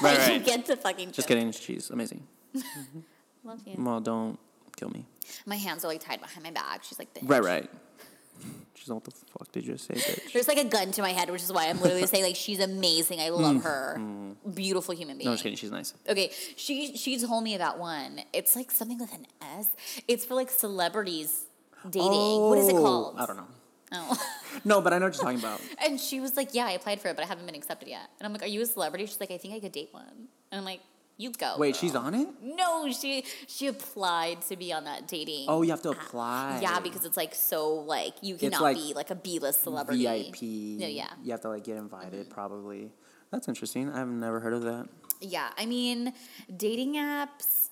Right, 0.02 0.34
you 0.34 0.40
get 0.40 0.66
the 0.66 0.76
fucking. 0.76 1.08
Just 1.12 1.28
joke. 1.28 1.36
kidding. 1.36 1.52
She's 1.52 1.90
amazing. 1.90 2.26
Love 3.44 3.60
you. 3.66 3.74
Well, 3.78 4.00
don't 4.00 4.38
kill 4.76 4.90
me. 4.90 5.04
My 5.46 5.56
hands 5.56 5.84
are 5.84 5.88
like 5.88 6.00
tied 6.00 6.20
behind 6.20 6.42
my 6.44 6.50
back. 6.50 6.84
She's 6.84 6.98
like, 6.98 7.12
this. 7.14 7.22
Right, 7.24 7.42
right. 7.42 7.70
She's 8.74 8.88
like, 8.88 8.96
what 8.96 9.04
the 9.04 9.10
fuck 9.12 9.52
did 9.52 9.64
you 9.66 9.74
just 9.74 9.86
say, 9.86 9.94
bitch? 9.94 10.32
There's 10.32 10.48
like 10.48 10.58
a 10.58 10.64
gun 10.64 10.90
to 10.92 11.02
my 11.02 11.10
head, 11.12 11.30
which 11.30 11.42
is 11.42 11.52
why 11.52 11.68
I'm 11.68 11.80
literally 11.80 12.06
saying 12.06 12.24
like 12.24 12.36
she's 12.36 12.58
amazing. 12.60 13.20
I 13.20 13.28
love 13.28 13.62
her. 13.62 14.00
Beautiful 14.54 14.94
human 14.94 15.18
being. 15.18 15.24
Mm. 15.24 15.24
No, 15.26 15.30
I'm 15.30 15.34
just 15.36 15.42
kidding. 15.44 15.56
She's 15.56 15.70
nice. 15.70 15.94
Okay, 16.08 16.30
she 16.56 16.96
she 16.96 17.18
told 17.18 17.44
me 17.44 17.54
about 17.54 17.78
one. 17.78 18.20
It's 18.32 18.56
like 18.56 18.70
something 18.70 18.98
with 18.98 19.12
an 19.14 19.26
S. 19.58 19.68
It's 20.08 20.24
for 20.24 20.34
like 20.34 20.50
celebrities 20.50 21.44
dating. 21.88 22.40
what 22.40 22.58
is 22.58 22.68
it 22.68 22.74
Oh, 22.74 22.82
called? 22.82 23.16
I 23.18 23.26
don't 23.26 23.36
know. 23.36 23.46
Oh. 23.92 24.18
No, 24.66 24.82
but 24.82 24.92
I 24.92 24.98
know 24.98 25.06
what 25.06 25.14
you're 25.16 25.22
talking 25.24 25.38
about. 25.38 25.62
and 25.84 25.98
she 25.98 26.20
was 26.20 26.36
like, 26.36 26.50
"Yeah, 26.52 26.66
I 26.66 26.72
applied 26.72 27.00
for 27.00 27.08
it, 27.08 27.16
but 27.16 27.24
I 27.24 27.26
haven't 27.26 27.46
been 27.46 27.54
accepted 27.54 27.88
yet." 27.88 28.10
And 28.20 28.26
I'm 28.26 28.32
like, 28.34 28.42
"Are 28.42 28.46
you 28.46 28.60
a 28.60 28.66
celebrity?" 28.66 29.06
She's 29.06 29.18
like, 29.18 29.30
"I 29.30 29.38
think 29.38 29.54
I 29.54 29.60
could 29.60 29.72
date 29.72 29.88
one." 29.92 30.04
And 30.50 30.58
I'm 30.58 30.64
like, 30.64 30.80
"You 31.16 31.32
go." 31.32 31.56
Wait, 31.58 31.72
girl." 31.72 31.80
she's 31.80 31.94
on 31.94 32.14
it? 32.14 32.28
No, 32.42 32.90
she 32.92 33.24
she 33.46 33.66
applied 33.66 34.42
to 34.42 34.56
be 34.56 34.72
on 34.72 34.84
that 34.84 35.08
dating. 35.08 35.46
Oh, 35.48 35.62
you 35.62 35.70
have 35.70 35.82
to 35.82 35.90
app. 35.90 35.96
apply. 35.96 36.58
Yeah, 36.62 36.80
because 36.80 37.04
it's 37.04 37.16
like 37.16 37.34
so 37.34 37.74
like 37.74 38.14
you 38.22 38.36
cannot 38.36 38.62
like 38.62 38.76
be 38.76 38.92
like 38.94 39.10
a 39.10 39.14
B 39.14 39.38
list 39.38 39.62
celebrity. 39.62 40.04
VIP. 40.04 40.38
Yeah, 40.42 40.86
yeah. 40.88 41.08
You 41.22 41.32
have 41.32 41.40
to 41.42 41.48
like 41.48 41.64
get 41.64 41.76
invited, 41.76 42.26
mm-hmm. 42.26 42.34
probably. 42.34 42.90
That's 43.30 43.48
interesting. 43.48 43.90
I've 43.90 44.08
never 44.08 44.40
heard 44.40 44.52
of 44.52 44.62
that. 44.62 44.88
Yeah, 45.20 45.48
I 45.56 45.66
mean, 45.66 46.12
dating 46.54 46.96
apps. 46.96 47.68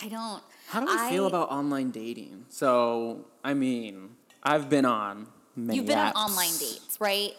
I 0.00 0.08
don't. 0.08 0.42
How 0.68 0.84
do 0.84 0.90
you 0.90 1.08
feel 1.10 1.26
about 1.26 1.50
online 1.50 1.90
dating? 1.90 2.46
So, 2.48 3.26
I 3.42 3.54
mean, 3.54 4.10
I've 4.42 4.70
been 4.70 4.84
on 4.84 5.26
many 5.56 5.78
You've 5.78 5.86
been 5.86 5.98
apps. 5.98 6.12
on 6.14 6.30
online 6.30 6.56
dates, 6.58 6.98
right? 7.00 7.32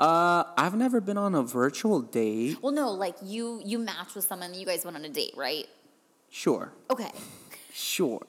Uh, 0.00 0.44
I've 0.56 0.74
never 0.74 1.00
been 1.00 1.18
on 1.18 1.34
a 1.34 1.42
virtual 1.42 2.00
date. 2.00 2.56
Well, 2.62 2.72
no, 2.72 2.90
like 2.90 3.16
you 3.22 3.60
you 3.64 3.78
matched 3.78 4.14
with 4.16 4.24
someone, 4.24 4.54
you 4.54 4.64
guys 4.64 4.84
went 4.84 4.96
on 4.96 5.04
a 5.04 5.10
date, 5.10 5.34
right? 5.36 5.66
Sure, 6.30 6.72
Okay, 6.90 7.10
sure, 7.72 8.24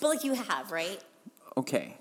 but 0.00 0.08
like 0.08 0.22
you 0.24 0.34
have, 0.34 0.70
right? 0.70 1.00
okay. 1.56 1.96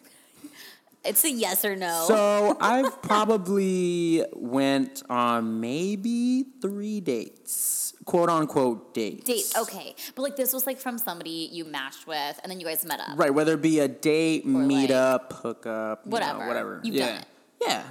It's 1.05 1.23
a 1.23 1.31
yes 1.31 1.63
or 1.63 1.77
no. 1.77 2.03
So 2.09 2.57
I've 2.61 3.01
probably 3.01 4.21
went 4.33 5.01
on 5.09 5.61
maybe 5.61 6.43
three 6.61 6.99
dates, 6.99 7.93
quote 8.03 8.27
unquote 8.29 8.93
dates. 8.93 9.23
date, 9.23 9.45
okay, 9.61 9.95
but 10.13 10.23
like 10.23 10.35
this 10.35 10.51
was 10.51 10.67
like 10.67 10.77
from 10.77 10.97
somebody 10.97 11.49
you 11.51 11.63
matched 11.63 12.05
with, 12.05 12.37
and 12.43 12.51
then 12.51 12.59
you 12.59 12.65
guys 12.65 12.83
met 12.85 12.99
up. 12.99 13.17
Right, 13.17 13.33
whether 13.33 13.53
it 13.53 13.61
be 13.61 13.79
a 13.79 13.87
date, 13.87 14.45
like- 14.45 14.67
meet 14.67 14.91
up, 14.91 15.31
hook 15.33 15.65
up, 15.65 16.01
you 16.05 16.11
know, 16.11 16.15
Whatever. 16.17 16.47
whatever. 16.47 16.81
You've 16.83 16.95
yeah. 16.95 17.05
done 17.07 17.15
it. 17.21 17.25
Yeah. 17.61 17.83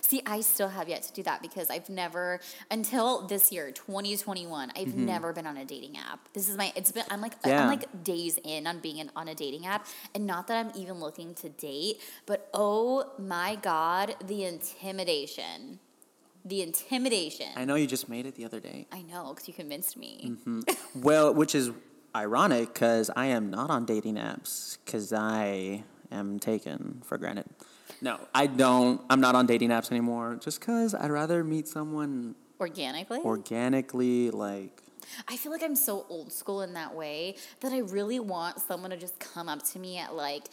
See, 0.00 0.22
I 0.26 0.40
still 0.40 0.68
have 0.68 0.88
yet 0.88 1.02
to 1.04 1.12
do 1.12 1.22
that 1.24 1.42
because 1.42 1.70
I've 1.70 1.88
never 1.88 2.40
until 2.70 3.26
this 3.26 3.50
year, 3.52 3.70
2021, 3.70 4.70
I've 4.76 4.88
Mm-hmm. 4.88 5.06
never 5.06 5.32
been 5.32 5.46
on 5.46 5.56
a 5.56 5.64
dating 5.64 5.96
app. 5.96 6.28
This 6.32 6.48
is 6.48 6.56
my 6.56 6.72
it's 6.76 6.92
been 6.92 7.04
I'm 7.10 7.20
like 7.20 7.34
Yeah. 7.44 7.62
I'm 7.62 7.68
like 7.68 8.04
days 8.04 8.38
in 8.44 8.66
on 8.66 8.80
being 8.80 8.98
in, 8.98 9.10
on 9.16 9.28
a 9.28 9.34
dating 9.34 9.66
app 9.66 9.86
and 10.14 10.26
not 10.26 10.46
that 10.48 10.56
I'm 10.64 10.72
even 10.80 11.00
looking 11.00 11.34
to 11.36 11.48
date, 11.48 12.00
but 12.26 12.48
oh 12.54 13.10
my 13.18 13.56
god, 13.56 14.16
the 14.24 14.44
intimidation. 14.44 15.78
The 16.44 16.60
intimidation. 16.62 17.46
I 17.56 17.64
know 17.64 17.74
you 17.74 17.86
just 17.86 18.08
made 18.08 18.26
it 18.26 18.34
the 18.34 18.44
other 18.44 18.60
day. 18.60 18.86
I 18.92 19.00
know 19.02 19.32
cuz 19.34 19.48
you 19.48 19.54
convinced 19.54 19.96
me. 19.96 20.12
Mm-hmm. 20.46 20.60
Well, 21.02 21.32
which 21.34 21.54
is 21.54 21.70
ironic 22.14 22.72
because 22.74 23.10
I 23.16 23.26
am 23.26 23.50
not 23.50 23.70
on 23.70 23.84
dating 23.86 24.16
apps 24.16 24.78
because 24.84 25.12
I 25.12 25.84
am 26.12 26.38
taken 26.38 27.00
for 27.04 27.16
granted. 27.18 27.46
No, 28.04 28.20
I 28.34 28.46
don't. 28.46 29.00
I'm 29.08 29.20
not 29.20 29.34
on 29.34 29.46
dating 29.46 29.70
apps 29.70 29.90
anymore 29.90 30.36
just 30.40 30.60
because 30.60 30.94
I'd 30.94 31.10
rather 31.10 31.42
meet 31.42 31.66
someone 31.66 32.34
Organically? 32.60 33.20
organically, 33.20 34.30
like. 34.30 34.82
I 35.28 35.36
feel 35.38 35.50
like 35.52 35.62
I'm 35.62 35.74
so 35.76 36.04
old 36.10 36.30
school 36.32 36.60
in 36.62 36.74
that 36.74 36.94
way 36.94 37.36
that 37.60 37.72
I 37.72 37.78
really 37.78 38.20
want 38.20 38.60
someone 38.60 38.90
to 38.90 38.96
just 38.96 39.18
come 39.18 39.48
up 39.48 39.62
to 39.72 39.78
me 39.78 39.96
at 39.98 40.14
like 40.14 40.44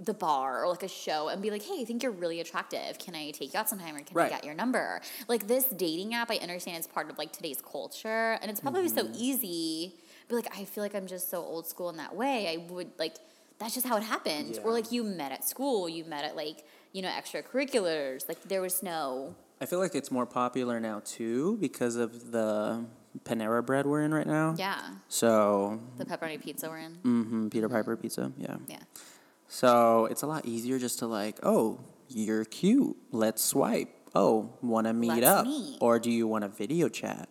the 0.00 0.14
bar 0.14 0.64
or 0.64 0.68
like 0.68 0.82
a 0.82 0.88
show 0.88 1.28
and 1.28 1.40
be 1.40 1.50
like, 1.50 1.62
hey, 1.62 1.80
I 1.80 1.84
think 1.84 2.02
you're 2.02 2.12
really 2.12 2.40
attractive. 2.40 2.98
Can 2.98 3.14
I 3.14 3.30
take 3.30 3.54
you 3.54 3.60
out 3.60 3.68
sometime 3.68 3.94
or 3.96 4.00
can 4.00 4.14
Right. 4.16 4.26
I 4.32 4.34
get 4.36 4.44
your 4.44 4.54
number? 4.54 5.00
Like 5.28 5.46
this 5.46 5.64
dating 5.66 6.12
app, 6.14 6.30
I 6.30 6.36
understand 6.38 6.76
it's 6.78 6.86
part 6.88 7.08
of 7.08 7.18
like 7.18 7.32
today's 7.32 7.60
culture 7.62 8.38
and 8.42 8.50
it's 8.50 8.60
probably 8.60 8.88
so 8.88 9.04
Mm-hmm. 9.04 9.14
easy, 9.16 9.94
but 10.28 10.34
like 10.36 10.58
I 10.58 10.64
feel 10.64 10.82
like 10.82 10.94
I'm 10.94 11.06
just 11.06 11.30
so 11.30 11.38
old 11.38 11.66
school 11.68 11.88
in 11.90 11.96
that 11.98 12.14
way. 12.16 12.48
I 12.52 12.72
would 12.72 12.90
like, 12.98 13.16
that's 13.58 13.74
just 13.74 13.86
how 13.86 13.96
it 13.96 14.02
happened. 14.02 14.54
Yeah. 14.56 14.60
Or 14.62 14.72
like 14.72 14.92
you 14.92 15.02
met 15.04 15.32
at 15.32 15.44
school, 15.46 15.88
you 15.88 16.04
met 16.04 16.24
at 16.24 16.36
like, 16.36 16.64
you 16.92 17.02
know, 17.02 17.08
extracurriculars. 17.08 18.28
Like 18.28 18.42
there 18.44 18.60
was 18.60 18.82
no, 18.82 19.34
I 19.60 19.66
feel 19.66 19.78
like 19.78 19.94
it's 19.94 20.10
more 20.10 20.26
popular 20.26 20.80
now 20.80 21.00
too 21.04 21.56
because 21.60 21.96
of 21.96 22.32
the 22.32 22.84
Panera 23.24 23.64
bread 23.64 23.86
we're 23.86 24.02
in 24.02 24.12
right 24.12 24.26
now. 24.26 24.54
yeah, 24.58 24.90
So, 25.08 25.80
the 25.96 26.04
pepperoni 26.04 26.38
pizza 26.42 26.68
we're 26.68 26.78
in. 26.78 26.92
Mm 27.02 27.26
hmm 27.28 27.48
Peter 27.48 27.68
Piper 27.68 27.96
pizza, 27.96 28.30
yeah. 28.36 28.56
Yeah. 28.68 28.76
So 29.48 30.06
it's 30.06 30.22
a 30.22 30.26
lot 30.26 30.44
easier 30.44 30.78
just 30.78 30.98
to 30.98 31.06
like, 31.06 31.38
oh, 31.42 31.80
you're 32.08 32.44
cute. 32.44 32.96
Let's 33.12 33.42
swipe. 33.42 33.88
Oh, 34.14 34.50
want 34.62 34.86
to 34.86 34.92
meet 34.92 35.08
Let's 35.08 35.26
up, 35.26 35.46
meet. 35.46 35.78
or 35.80 35.98
do 35.98 36.10
you 36.10 36.26
want 36.26 36.44
a 36.44 36.48
video 36.48 36.88
chat? 36.88 37.28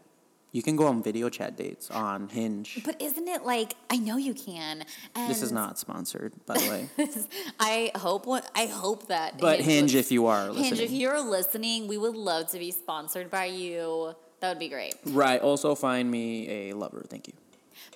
You 0.55 0.63
can 0.63 0.77
go 0.77 0.87
on 0.87 1.03
video 1.03 1.27
chat 1.27 1.57
dates 1.57 1.91
on 1.91 2.29
Hinge. 2.29 2.79
But 2.85 3.01
isn't 3.01 3.27
it 3.27 3.43
like 3.43 3.75
I 3.89 3.97
know 3.97 4.15
you 4.15 4.33
can? 4.33 4.85
And 5.13 5.29
This 5.29 5.41
is 5.41 5.51
not 5.51 5.77
sponsored, 5.77 6.31
by 6.45 6.53
the 6.57 6.69
way. 6.69 6.89
I 7.59 7.91
hope 7.97 8.25
what 8.25 8.49
I 8.55 8.67
hope 8.67 9.07
that. 9.07 9.37
But 9.37 9.59
Hinge, 9.59 9.93
was- 9.93 10.05
if 10.05 10.13
you 10.13 10.27
are 10.27 10.45
Hinge, 10.53 10.71
if 10.71 10.79
listening. 10.79 11.01
you're 11.01 11.19
listening, 11.19 11.87
we 11.89 11.97
would 11.97 12.15
love 12.15 12.47
to 12.51 12.57
be 12.57 12.71
sponsored 12.71 13.29
by 13.29 13.45
you. 13.47 14.15
That 14.39 14.47
would 14.47 14.59
be 14.59 14.69
great. 14.69 14.95
Right. 15.05 15.41
Also, 15.41 15.75
find 15.75 16.09
me 16.09 16.69
a 16.69 16.73
lover. 16.73 17.03
Thank 17.09 17.27
you. 17.27 17.33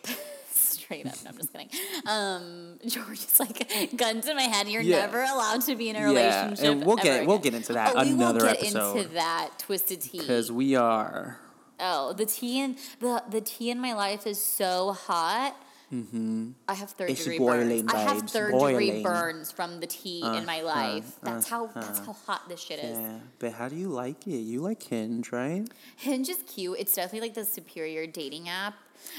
Straight 0.52 1.06
up, 1.08 1.14
no, 1.24 1.30
I'm 1.30 1.38
just 1.38 1.54
kidding. 1.54 1.70
Um, 2.08 2.78
George 2.86 3.20
is 3.20 3.40
like 3.40 3.72
gun 3.96 4.20
to 4.20 4.34
my 4.36 4.42
head. 4.42 4.68
You're 4.68 4.82
Yeah. 4.82 5.00
never 5.06 5.22
allowed 5.22 5.62
to 5.62 5.78
be 5.78 5.88
in 5.90 5.96
a 5.96 6.00
Yeah, 6.00 6.06
relationship. 6.50 6.66
and 6.66 6.86
we'll 6.86 6.98
get- 6.98 7.20
ever 7.22 7.26
we'll 7.26 7.40
get 7.40 7.54
into 7.54 7.72
that 7.72 7.94
Oh, 7.96 8.04
we 8.04 8.10
another 8.10 8.40
will 8.40 8.48
get 8.48 8.58
episode. 8.64 8.98
into 8.98 9.10
that 9.14 9.52
twisted 9.60 10.02
tea. 10.02 10.20
Because 10.20 10.52
we 10.52 10.76
are. 10.76 11.40
Oh, 11.80 12.14
the 12.14 12.26
tea 12.26 12.62
in 12.62 12.78
the 13.00 13.24
the 13.30 13.42
tea 13.42 13.70
in 13.70 13.80
my 13.80 13.94
life 13.94 14.28
is 14.28 14.42
so 14.42 14.94
hot. 14.94 15.56
Mm-hmm. 15.94 16.52
I 16.68 16.76
have 16.76 16.92
third 16.92 17.10
It's 17.10 17.24
degree 17.24 17.40
boiling, 17.40 17.88
burns. 17.88 17.94
I 17.94 17.98
have 18.14 18.30
third 18.30 18.52
degree 18.52 19.02
burns 19.02 19.52
from 19.52 19.80
the 19.80 19.88
tea 19.88 20.22
in 20.22 20.46
my 20.46 20.62
life. 20.62 21.18
That's 21.24 21.50
how 21.50 21.68
that's 21.74 22.00
how 22.00 22.14
hot 22.14 22.48
this 22.48 22.60
shit 22.60 22.80
is. 22.80 22.98
Yeah. 22.98 23.20
But 23.40 23.54
how 23.54 23.70
do 23.70 23.76
you 23.76 23.88
like 23.88 24.28
it? 24.28 24.38
You 24.38 24.62
like 24.62 24.84
Hinge, 24.84 25.32
right? 25.32 25.66
Hinge 25.96 26.30
is 26.30 26.44
cute. 26.46 26.78
It's 26.80 26.94
definitely 26.94 27.30
like 27.30 27.36
the 27.36 27.46
superior 27.46 28.06
dating 28.06 28.50
app. 28.50 28.76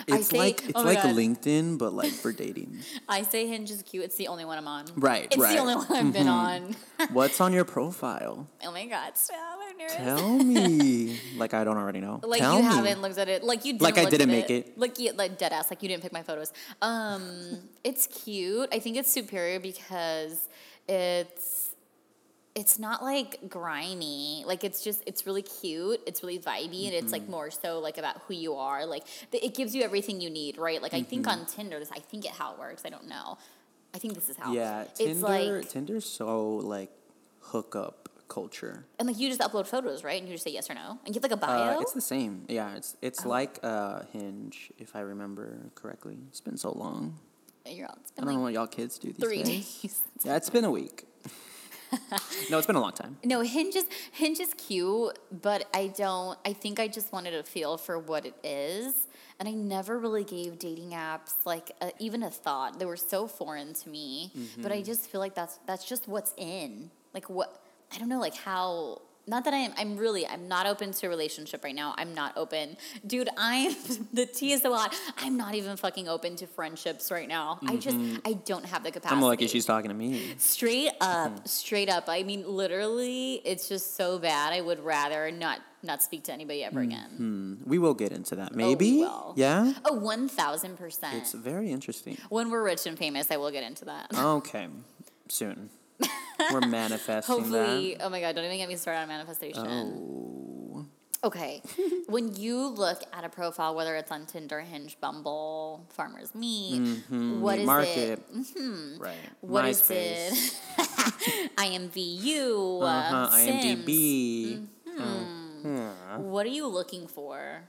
It's 0.06 0.28
say, 0.28 0.38
like 0.38 0.64
it's 0.64 0.72
oh 0.74 0.82
like 0.82 1.02
God. 1.02 1.14
LinkedIn, 1.14 1.78
but 1.78 1.92
like 1.92 2.12
for 2.12 2.32
dating. 2.44 2.78
I 3.08 3.22
say 3.22 3.46
Hinge 3.46 3.70
is 3.70 3.82
cute. 3.82 4.04
It's 4.04 4.16
the 4.16 4.28
only 4.28 4.44
one 4.44 4.56
I'm 4.58 4.68
on. 4.68 4.86
Right, 4.96 5.24
It's 5.26 5.36
right. 5.36 5.56
Mm-hmm. 5.56 5.66
the 5.66 5.72
only 5.72 5.74
one 5.74 6.06
I've 6.06 6.12
been 6.12 6.28
on. 6.28 6.76
What's 7.12 7.40
on 7.40 7.52
your 7.52 7.64
profile? 7.64 8.46
oh 8.64 8.72
my 8.72 8.86
god, 8.86 9.16
stop! 9.16 9.36
I'm 9.68 9.76
nervous. 9.76 9.96
Tell 9.96 10.38
me. 10.38 11.20
like 11.36 11.54
I 11.54 11.64
don't 11.64 11.76
already 11.76 12.00
know. 12.00 12.20
Like 12.22 12.40
Tell 12.40 12.56
you 12.56 12.62
me. 12.68 12.74
haven't 12.74 13.02
looked 13.02 13.18
at 13.18 13.28
it. 13.28 13.42
Like 13.44 13.64
you 13.64 13.72
didn't 13.74 13.82
Like 13.82 13.98
I 13.98 14.04
didn't 14.08 14.30
make 14.30 14.50
it. 14.50 14.78
Like 14.78 14.98
you 14.98 15.12
like 15.12 15.38
dead 15.38 15.52
ass. 15.52 15.70
Like 15.70 15.82
you 15.82 15.88
didn't 15.88 16.02
pick 16.02 16.12
my 16.12 16.22
photos. 16.22 16.52
Um, 16.82 17.58
it's 17.84 18.06
cute. 18.06 18.68
I 18.72 18.78
think 18.78 18.96
it's 18.96 19.10
superior 19.10 19.60
because 19.60 20.48
it's 20.88 21.69
it's 22.54 22.78
not 22.78 23.02
like 23.02 23.48
grimy. 23.48 24.44
Like 24.46 24.64
it's 24.64 24.82
just 24.82 25.02
it's 25.06 25.24
really 25.26 25.42
cute. 25.42 26.00
It's 26.06 26.22
really 26.22 26.38
vibey, 26.38 26.86
and 26.86 26.94
it's 26.94 27.12
like 27.12 27.22
Mm-hmm. 27.22 27.30
more 27.30 27.50
so 27.50 27.78
like 27.78 27.96
about 27.98 28.22
who 28.26 28.34
you 28.34 28.54
are. 28.54 28.86
Like 28.86 29.04
th- 29.30 29.42
it 29.44 29.54
gives 29.54 29.74
you 29.74 29.82
everything 29.82 30.20
you 30.20 30.30
need, 30.30 30.58
right? 30.58 30.82
Like 30.82 30.94
I 30.94 31.02
think 31.02 31.26
Mm-hmm. 31.26 31.40
on 31.42 31.46
Tinder, 31.46 31.78
this 31.78 31.90
I 31.92 32.00
think 32.00 32.24
it 32.24 32.32
how 32.32 32.52
it 32.54 32.58
works. 32.58 32.82
I 32.84 32.88
don't 32.90 33.08
know. 33.08 33.38
I 33.94 33.98
think 33.98 34.14
this 34.14 34.28
is 34.28 34.36
how. 34.36 34.52
Yeah, 34.52 34.82
it's 34.82 34.98
Tinder. 34.98 35.58
like 35.58 35.68
Tinder's 35.68 36.04
so 36.06 36.54
like 36.56 36.90
hookup 37.40 38.08
culture. 38.28 38.84
and 38.98 39.08
like 39.08 39.18
you 39.18 39.28
just 39.28 39.40
upload 39.40 39.66
photos, 39.66 40.04
right? 40.04 40.18
And 40.20 40.28
you 40.28 40.34
just 40.34 40.44
say 40.44 40.50
yes 40.52 40.70
or 40.70 40.74
no, 40.74 40.98
and 41.04 41.14
you 41.14 41.20
have 41.20 41.22
like 41.22 41.32
a 41.32 41.36
bio. 41.36 41.78
Uh, 41.78 41.80
it's 41.80 41.92
the 41.92 42.00
same. 42.00 42.44
Yeah, 42.48 42.76
it's 42.76 42.96
it's 43.02 43.24
Oh. 43.24 43.28
like 43.28 43.58
uh, 43.62 44.02
Hinge, 44.12 44.70
if 44.78 44.94
I 44.96 45.00
remember 45.00 45.58
correctly. 45.74 46.18
It's 46.28 46.40
been 46.40 46.56
so 46.56 46.72
long. 46.72 47.18
You're 47.66 47.86
all, 47.88 47.98
I 48.18 48.24
don't 48.24 48.34
know 48.34 48.40
what 48.40 48.52
y'all 48.54 48.66
kids 48.66 48.98
do 48.98 49.08
these 49.12 49.16
three 49.24 49.42
days. 49.44 49.80
days. 49.82 50.02
Yeah, 50.24 50.36
it's 50.36 50.50
been 50.50 50.64
a 50.64 50.70
week. 50.70 51.04
No, 52.50 52.58
it's 52.58 52.66
been 52.66 52.76
a 52.76 52.80
long 52.80 52.92
time. 52.92 53.18
No, 53.24 53.40
Hinge 53.40 53.76
is 53.76 53.86
Hinge 54.12 54.40
is 54.40 54.54
cute, 54.54 55.18
but 55.30 55.68
I 55.74 55.88
don't. 55.88 56.38
I 56.44 56.52
think 56.52 56.78
I 56.80 56.88
just 56.88 57.12
wanted 57.12 57.34
a 57.34 57.42
feel 57.42 57.76
for 57.76 57.98
what 57.98 58.26
it 58.26 58.34
is, 58.44 59.06
and 59.38 59.48
I 59.48 59.52
never 59.52 59.98
really 59.98 60.24
gave 60.24 60.58
dating 60.58 60.90
apps 60.90 61.34
like 61.44 61.72
a, 61.80 61.92
even 61.98 62.22
a 62.22 62.30
thought. 62.30 62.78
They 62.78 62.86
were 62.86 62.96
so 62.96 63.26
foreign 63.26 63.74
to 63.74 63.88
me, 63.88 64.32
but 64.58 64.72
I 64.72 64.76
mm-hmm. 64.76 64.84
just 64.84 65.10
feel 65.10 65.20
like 65.20 65.34
that's 65.34 65.58
that's 65.66 65.84
just 65.84 66.08
what's 66.08 66.32
in. 66.36 66.90
Like 67.12 67.28
what 67.28 67.62
I 67.92 67.98
don't 67.98 68.08
know, 68.08 68.20
like 68.20 68.34
how. 68.34 69.02
Not 69.30 69.44
that 69.44 69.54
I'm. 69.54 69.72
I'm 69.78 69.96
really. 69.96 70.26
I'm 70.26 70.48
not 70.48 70.66
open 70.66 70.92
to 70.92 71.06
a 71.06 71.08
relationship 71.08 71.62
right 71.62 71.74
now. 71.74 71.94
I'm 71.96 72.14
not 72.14 72.36
open, 72.36 72.76
dude. 73.06 73.28
I'm 73.38 73.74
the 74.12 74.26
tea 74.26 74.52
is 74.52 74.62
so 74.62 74.74
hot. 74.74 74.92
I'm 75.18 75.36
not 75.36 75.54
even 75.54 75.76
fucking 75.76 76.08
open 76.08 76.34
to 76.36 76.48
friendships 76.48 77.12
right 77.12 77.28
now. 77.28 77.60
I 77.64 77.76
just. 77.76 77.96
I 78.24 78.32
don't 78.32 78.66
have 78.66 78.82
the 78.82 78.90
capacity. 78.90 79.14
I'm 79.16 79.22
lucky 79.22 79.46
she's 79.46 79.64
talking 79.64 79.88
to 79.88 79.94
me. 79.94 80.34
Straight 80.38 80.90
up, 81.00 81.46
straight 81.46 81.88
up. 81.88 82.04
I 82.08 82.24
mean, 82.24 82.44
literally, 82.44 83.40
it's 83.44 83.68
just 83.68 83.96
so 83.96 84.18
bad. 84.18 84.52
I 84.52 84.60
would 84.62 84.80
rather 84.84 85.30
not 85.30 85.60
not 85.84 86.02
speak 86.02 86.24
to 86.24 86.32
anybody 86.32 86.64
ever 86.64 86.80
again. 86.80 87.10
Hmm, 87.16 87.54
We 87.70 87.78
will 87.78 87.94
get 87.94 88.10
into 88.12 88.34
that. 88.34 88.54
Maybe. 88.54 88.98
will. 88.98 89.34
Yeah. 89.36 89.74
Oh, 89.84 89.94
one 89.94 90.28
thousand 90.28 90.76
percent. 90.76 91.14
It's 91.18 91.34
very 91.34 91.70
interesting. 91.70 92.18
When 92.30 92.50
we're 92.50 92.64
rich 92.64 92.84
and 92.86 92.98
famous, 92.98 93.30
I 93.30 93.36
will 93.36 93.52
get 93.52 93.62
into 93.62 93.84
that. 93.84 94.10
Okay. 94.12 94.66
Soon. 95.28 95.70
We're 96.52 96.60
manifesting 96.66 97.34
Hopefully, 97.36 97.96
oh 98.00 98.08
my 98.08 98.20
god, 98.20 98.34
don't 98.34 98.44
even 98.44 98.58
get 98.58 98.68
me 98.68 98.76
started 98.76 99.00
on 99.00 99.08
manifestation. 99.08 99.66
Oh. 99.66 100.86
Okay, 101.22 101.60
when 102.06 102.34
you 102.34 102.68
look 102.68 103.02
at 103.12 103.24
a 103.24 103.28
profile, 103.28 103.74
whether 103.74 103.94
it's 103.96 104.10
on 104.10 104.24
Tinder, 104.24 104.60
Hinge, 104.60 104.96
Bumble, 105.02 105.84
Farmers 105.90 106.34
Meet, 106.34 106.80
Mhm, 106.80 107.40
what 107.40 107.56
Meat 107.56 107.60
is 107.62 107.66
market. 107.66 108.18
it? 108.46 108.98
Right. 108.98 109.16
What 109.42 109.66
is 109.66 109.90
it? 109.90 110.32
IMVU, 111.58 112.80
uh, 112.80 112.84
Uh-huh. 112.84 113.30
Sims. 113.36 113.64
IMDb. 113.64 114.66
Mm-hmm. 114.88 115.66
Uh-huh. 115.66 116.18
What 116.20 116.46
are 116.46 116.50
you 116.50 116.66
looking 116.66 117.06
for? 117.06 117.68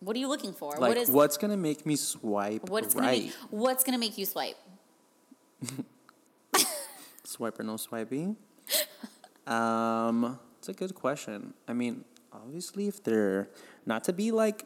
What 0.00 0.14
are 0.14 0.18
you 0.18 0.28
looking 0.28 0.52
for? 0.52 0.72
Like, 0.72 0.80
what 0.80 0.96
is 0.98 1.08
what's 1.10 1.38
gonna 1.38 1.56
make 1.56 1.86
me 1.86 1.96
swipe 1.96 2.68
what's 2.68 2.92
gonna 2.92 3.06
right? 3.06 3.22
make, 3.24 3.32
what's 3.50 3.82
gonna 3.84 3.96
make 3.98 4.18
you 4.18 4.26
swipe? 4.26 4.56
Swipe 7.36 7.60
or 7.60 7.64
no 7.64 7.76
swiping? 7.76 8.34
um, 9.46 10.38
it's 10.58 10.70
a 10.70 10.72
good 10.72 10.94
question. 10.94 11.52
I 11.68 11.74
mean, 11.74 12.04
obviously, 12.32 12.88
if 12.88 13.04
they're 13.04 13.50
not 13.84 14.04
to 14.04 14.14
be 14.14 14.30
like, 14.30 14.64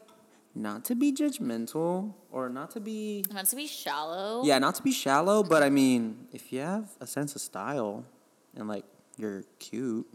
not 0.55 0.85
to 0.85 0.95
be 0.95 1.11
judgmental 1.11 2.13
or 2.31 2.47
not 2.47 2.71
to 2.71 2.79
be, 2.79 3.25
Not 3.29 3.45
to 3.47 3.57
be 3.57 3.67
shallow. 3.67 4.43
yeah, 4.45 4.57
not 4.57 4.75
to 4.75 4.83
be 4.83 4.93
shallow, 4.93 5.43
but 5.43 5.63
I 5.63 5.69
mean, 5.69 6.27
if 6.31 6.53
you 6.53 6.59
have 6.59 6.89
a 7.01 7.07
sense 7.07 7.35
of 7.35 7.41
style 7.41 8.05
and 8.55 8.69
like 8.69 8.85
you're 9.17 9.43
cute, 9.59 10.07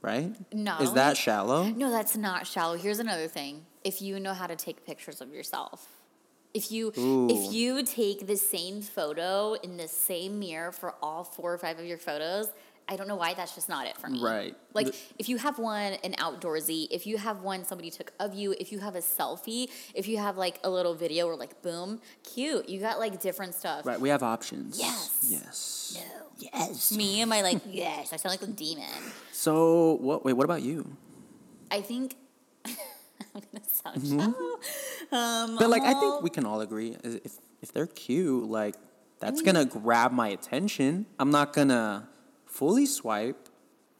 right? 0.00 0.32
No. 0.52 0.78
Is 0.78 0.92
that 0.92 1.16
shallow? 1.16 1.64
No, 1.64 1.90
that's 1.90 2.16
not 2.16 2.46
shallow. 2.46 2.76
Here's 2.76 3.00
another 3.00 3.26
thing. 3.26 3.66
If 3.82 4.00
you 4.00 4.20
know 4.20 4.34
how 4.34 4.46
to 4.46 4.54
take 4.54 4.86
pictures 4.86 5.20
of 5.20 5.32
yourself. 5.32 5.97
If 6.54 6.72
you 6.72 6.92
Ooh. 6.96 7.28
if 7.30 7.52
you 7.52 7.82
take 7.84 8.26
the 8.26 8.36
same 8.36 8.80
photo 8.82 9.54
in 9.54 9.76
the 9.76 9.88
same 9.88 10.38
mirror 10.38 10.72
for 10.72 10.94
all 11.02 11.24
four 11.24 11.52
or 11.52 11.58
five 11.58 11.78
of 11.78 11.84
your 11.84 11.98
photos, 11.98 12.48
I 12.88 12.96
don't 12.96 13.06
know 13.06 13.16
why 13.16 13.34
that's 13.34 13.54
just 13.54 13.68
not 13.68 13.86
it 13.86 13.98
for 13.98 14.08
me. 14.08 14.18
Right. 14.20 14.56
Like 14.72 14.86
The- 14.86 14.94
if 15.18 15.28
you 15.28 15.36
have 15.36 15.58
one 15.58 15.92
an 16.02 16.14
outdoorsy, 16.14 16.88
if 16.90 17.06
you 17.06 17.18
have 17.18 17.42
one 17.42 17.64
somebody 17.64 17.90
took 17.90 18.12
of 18.18 18.34
you, 18.34 18.54
if 18.58 18.72
you 18.72 18.78
have 18.78 18.94
a 18.94 19.00
selfie, 19.00 19.68
if 19.94 20.08
you 20.08 20.16
have 20.16 20.38
like 20.38 20.58
a 20.64 20.70
little 20.70 20.94
video 20.94 21.26
or 21.26 21.36
like 21.36 21.60
boom, 21.60 22.00
cute. 22.24 22.66
You 22.68 22.80
got 22.80 22.98
like 22.98 23.20
different 23.20 23.54
stuff. 23.54 23.84
Right, 23.84 24.00
we 24.00 24.08
have 24.08 24.22
options. 24.22 24.78
Yes. 24.78 25.18
Yes. 25.28 25.98
No. 26.00 26.26
Yes. 26.38 26.90
Me 26.92 27.20
and 27.20 27.28
my 27.28 27.42
like, 27.42 27.60
yes, 27.66 28.12
I 28.12 28.16
sound 28.16 28.32
like 28.32 28.42
a 28.48 28.52
demon. 28.52 28.84
So 29.32 29.98
what? 30.00 30.24
Wait, 30.24 30.32
what 30.32 30.44
about 30.44 30.62
you? 30.62 30.96
I 31.70 31.82
think 31.82 32.16
I'm 33.38 33.60
gonna 33.60 33.64
sound 33.72 34.02
Mm-hmm. 34.30 35.14
Um, 35.16 35.56
But 35.58 35.70
like, 35.70 35.82
I 35.82 35.94
think 35.94 36.22
we 36.22 36.30
can 36.30 36.44
all 36.44 36.60
agree 36.60 36.96
if 37.04 37.32
if 37.62 37.72
they're 37.72 37.86
cute, 37.86 38.48
like 38.48 38.76
that's 39.20 39.42
mean- 39.42 39.54
gonna 39.54 39.64
grab 39.64 40.12
my 40.12 40.28
attention. 40.28 41.06
I'm 41.18 41.30
not 41.30 41.52
gonna 41.52 42.08
fully 42.46 42.86
swipe, 42.86 43.48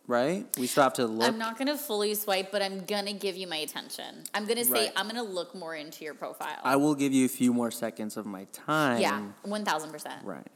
right? 0.07 0.47
We 0.59 0.66
still 0.66 0.83
have 0.85 0.95
to 0.95 1.07
look. 1.07 1.26
I'm 1.28 1.38
not 1.38 1.59
gonna 1.59 1.76
fully 1.78 2.14
swipe, 2.14 2.50
but 2.52 2.61
I'm 2.62 2.85
gonna 2.85 3.12
give 3.14 3.37
you 3.37 3.47
my 3.47 3.57
attention. 3.57 4.25
I'm 4.35 4.47
gonna 4.47 4.64
say 4.64 4.85
Right. 4.87 4.92
I'm 4.97 5.07
gonna 5.09 5.23
look 5.23 5.54
more 5.54 5.75
into 5.75 6.04
your 6.04 6.14
profile. 6.14 6.59
I 6.62 6.76
will 6.76 6.95
give 6.95 7.12
you 7.12 7.25
a 7.25 7.28
few 7.40 7.52
more 7.52 7.71
seconds 7.71 8.16
of 8.16 8.26
my 8.26 8.45
time. 8.52 9.00
yeah, 9.00 9.23
one 9.42 9.64
thousand 9.64 9.90
percent. 9.92 10.25
Right. 10.25 10.47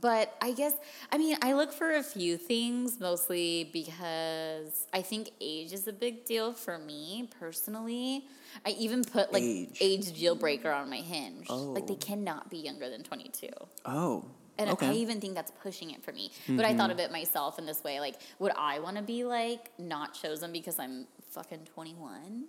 But 0.00 0.36
I 0.42 0.52
guess 0.52 0.74
I 1.10 1.16
mean 1.18 1.36
I 1.42 1.54
look 1.54 1.72
for 1.72 1.94
a 1.94 2.02
few 2.02 2.36
things 2.36 3.00
mostly 3.00 3.70
because 3.72 4.86
I 4.92 5.00
think 5.02 5.30
age 5.40 5.72
is 5.72 5.86
a 5.88 5.92
big 5.92 6.24
deal 6.26 6.52
for 6.52 6.78
me 6.78 7.30
personally. 7.40 8.24
I 8.64 8.70
even 8.70 9.04
put 9.04 9.32
like 9.32 9.42
Age. 9.42 9.78
age, 9.80 10.12
deal 10.18 10.34
breaker 10.34 10.70
on 10.70 10.90
my 10.90 10.96
hinge. 10.98 11.46
Oh. 11.48 11.72
Like 11.72 11.86
they 11.86 11.94
Oh. 11.94 11.98
cannot 11.98 12.50
be 12.50 12.58
younger 12.58 12.90
than 12.90 13.02
22. 13.02 13.48
Oh. 13.86 14.24
And 14.58 14.70
okay. 14.70 14.86
Mm-hmm. 14.86 14.94
I 14.94 14.98
even 14.98 15.20
think 15.20 15.34
that's 15.34 15.52
pushing 15.62 15.90
it 15.90 16.02
for 16.02 16.12
me. 16.12 16.30
But 16.48 16.64
I 16.64 16.74
thought 16.74 16.90
of 16.90 16.98
it 16.98 17.12
myself 17.12 17.58
in 17.58 17.66
this 17.66 17.84
way. 17.84 18.00
Like, 18.00 18.16
would 18.38 18.52
I 18.56 18.78
want 18.80 18.96
to 18.96 19.02
be 19.02 19.24
like 19.24 19.70
not 19.78 20.14
chosen 20.14 20.50
because 20.52 20.78
I'm 20.78 21.06
fucking 21.30 21.66
21? 21.74 22.44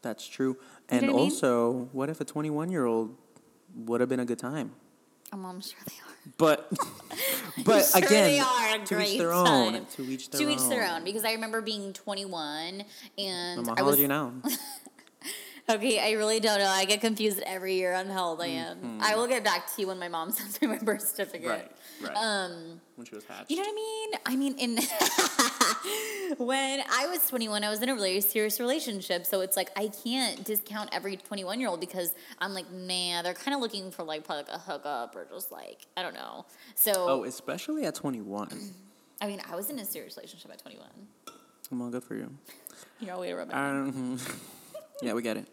That's 0.00 0.26
true. 0.26 0.54
know 0.54 0.58
And 0.88 1.02
what 1.02 1.08
I 1.10 1.16
mean? 1.16 1.18
also, 1.30 1.88
what 1.92 2.08
if 2.08 2.20
a 2.20 2.24
21 2.24 2.70
year 2.70 2.86
old 2.86 3.14
would 3.74 4.00
have 4.00 4.08
been 4.08 4.20
a 4.20 4.24
good 4.24 4.38
time? 4.38 4.72
I'm 5.32 5.60
sure 5.60 5.78
they 5.86 5.94
are. 5.94 6.32
But, 6.38 6.70
but 7.64 7.84
Sure 7.84 8.02
again, 8.02 8.24
they 8.24 8.38
are 8.40 8.76
a 8.76 8.86
to 8.86 9.00
each 9.00 9.18
their 9.18 9.32
own. 9.32 9.86
To 9.86 10.02
each 10.02 10.30
their 10.30 10.40
to 10.40 10.46
own. 10.46 10.52
each 10.52 10.68
their 10.68 10.88
own. 10.88 11.04
Because 11.04 11.24
I 11.24 11.32
remember 11.32 11.60
being 11.60 11.92
21 11.92 12.84
and 13.18 13.56
Mama, 13.66 13.72
I 13.72 13.80
how 13.80 13.82
old 13.84 13.90
was 13.90 13.98
are 13.98 14.02
you 14.02 14.08
now? 14.08 14.32
okay. 15.70 15.98
I 15.98 16.12
really 16.12 16.40
don't 16.40 16.58
know. 16.58 16.66
I 16.66 16.84
get 16.84 17.00
confused 17.00 17.42
every 17.46 17.74
year 17.74 17.94
on 17.94 18.06
how 18.06 18.30
old 18.30 18.40
I 18.40 18.48
am. 18.48 18.98
I 19.00 19.16
will 19.16 19.26
get 19.26 19.44
back 19.44 19.72
to 19.74 19.80
you 19.80 19.88
when 19.88 19.98
my 19.98 20.08
mom 20.08 20.30
sends 20.32 20.60
me 20.60 20.68
my 20.68 20.78
birth 20.78 21.02
certificate. 21.02 21.48
Mm-hmm. 21.48 21.50
right. 21.50 21.70
Right. 22.02 22.16
Um, 22.16 22.80
when 22.96 23.06
she 23.06 23.14
was 23.14 23.24
hatched. 23.24 23.50
You 23.50 23.56
know 23.56 23.62
what 23.62 23.70
I 23.70 23.74
mean? 23.74 24.10
I 24.26 24.36
mean, 24.36 24.58
in 24.58 24.76
when 26.44 26.80
I 26.80 27.06
was 27.06 27.26
21, 27.28 27.62
I 27.62 27.70
was 27.70 27.80
in 27.80 27.88
a 27.88 27.94
really 27.94 28.20
serious 28.20 28.58
relationship. 28.58 29.24
So 29.24 29.40
it's 29.40 29.56
like 29.56 29.70
I 29.76 29.88
can't 29.88 30.42
discount 30.44 30.90
every 30.92 31.16
21 31.16 31.60
year 31.60 31.68
old 31.68 31.80
because 31.80 32.14
I'm 32.40 32.54
like, 32.54 32.70
man, 32.72 33.22
they're 33.24 33.34
kind 33.34 33.54
of 33.54 33.60
looking 33.60 33.90
for 33.90 34.02
like 34.02 34.24
probably 34.24 34.44
like 34.44 34.54
a 34.54 34.58
hookup 34.58 35.14
or 35.14 35.26
just 35.32 35.52
like 35.52 35.86
I 35.96 36.02
don't 36.02 36.14
know. 36.14 36.46
So 36.74 36.92
oh, 36.96 37.24
especially 37.24 37.84
at 37.84 37.94
21. 37.94 38.48
I 39.20 39.26
mean, 39.28 39.40
I 39.48 39.54
was 39.54 39.70
in 39.70 39.78
a 39.78 39.84
serious 39.84 40.16
relationship 40.16 40.50
at 40.50 40.58
21. 40.58 40.88
Come 41.68 41.82
on, 41.82 41.92
good 41.92 42.02
for 42.02 42.16
you. 42.16 42.28
You're 42.98 43.14
all 43.14 43.20
way 43.20 43.28
to 43.28 43.36
rub 43.36 43.48
it. 43.48 43.54
Um, 43.54 44.18
yeah, 45.00 45.12
we 45.12 45.22
get 45.22 45.36
it. 45.36 45.46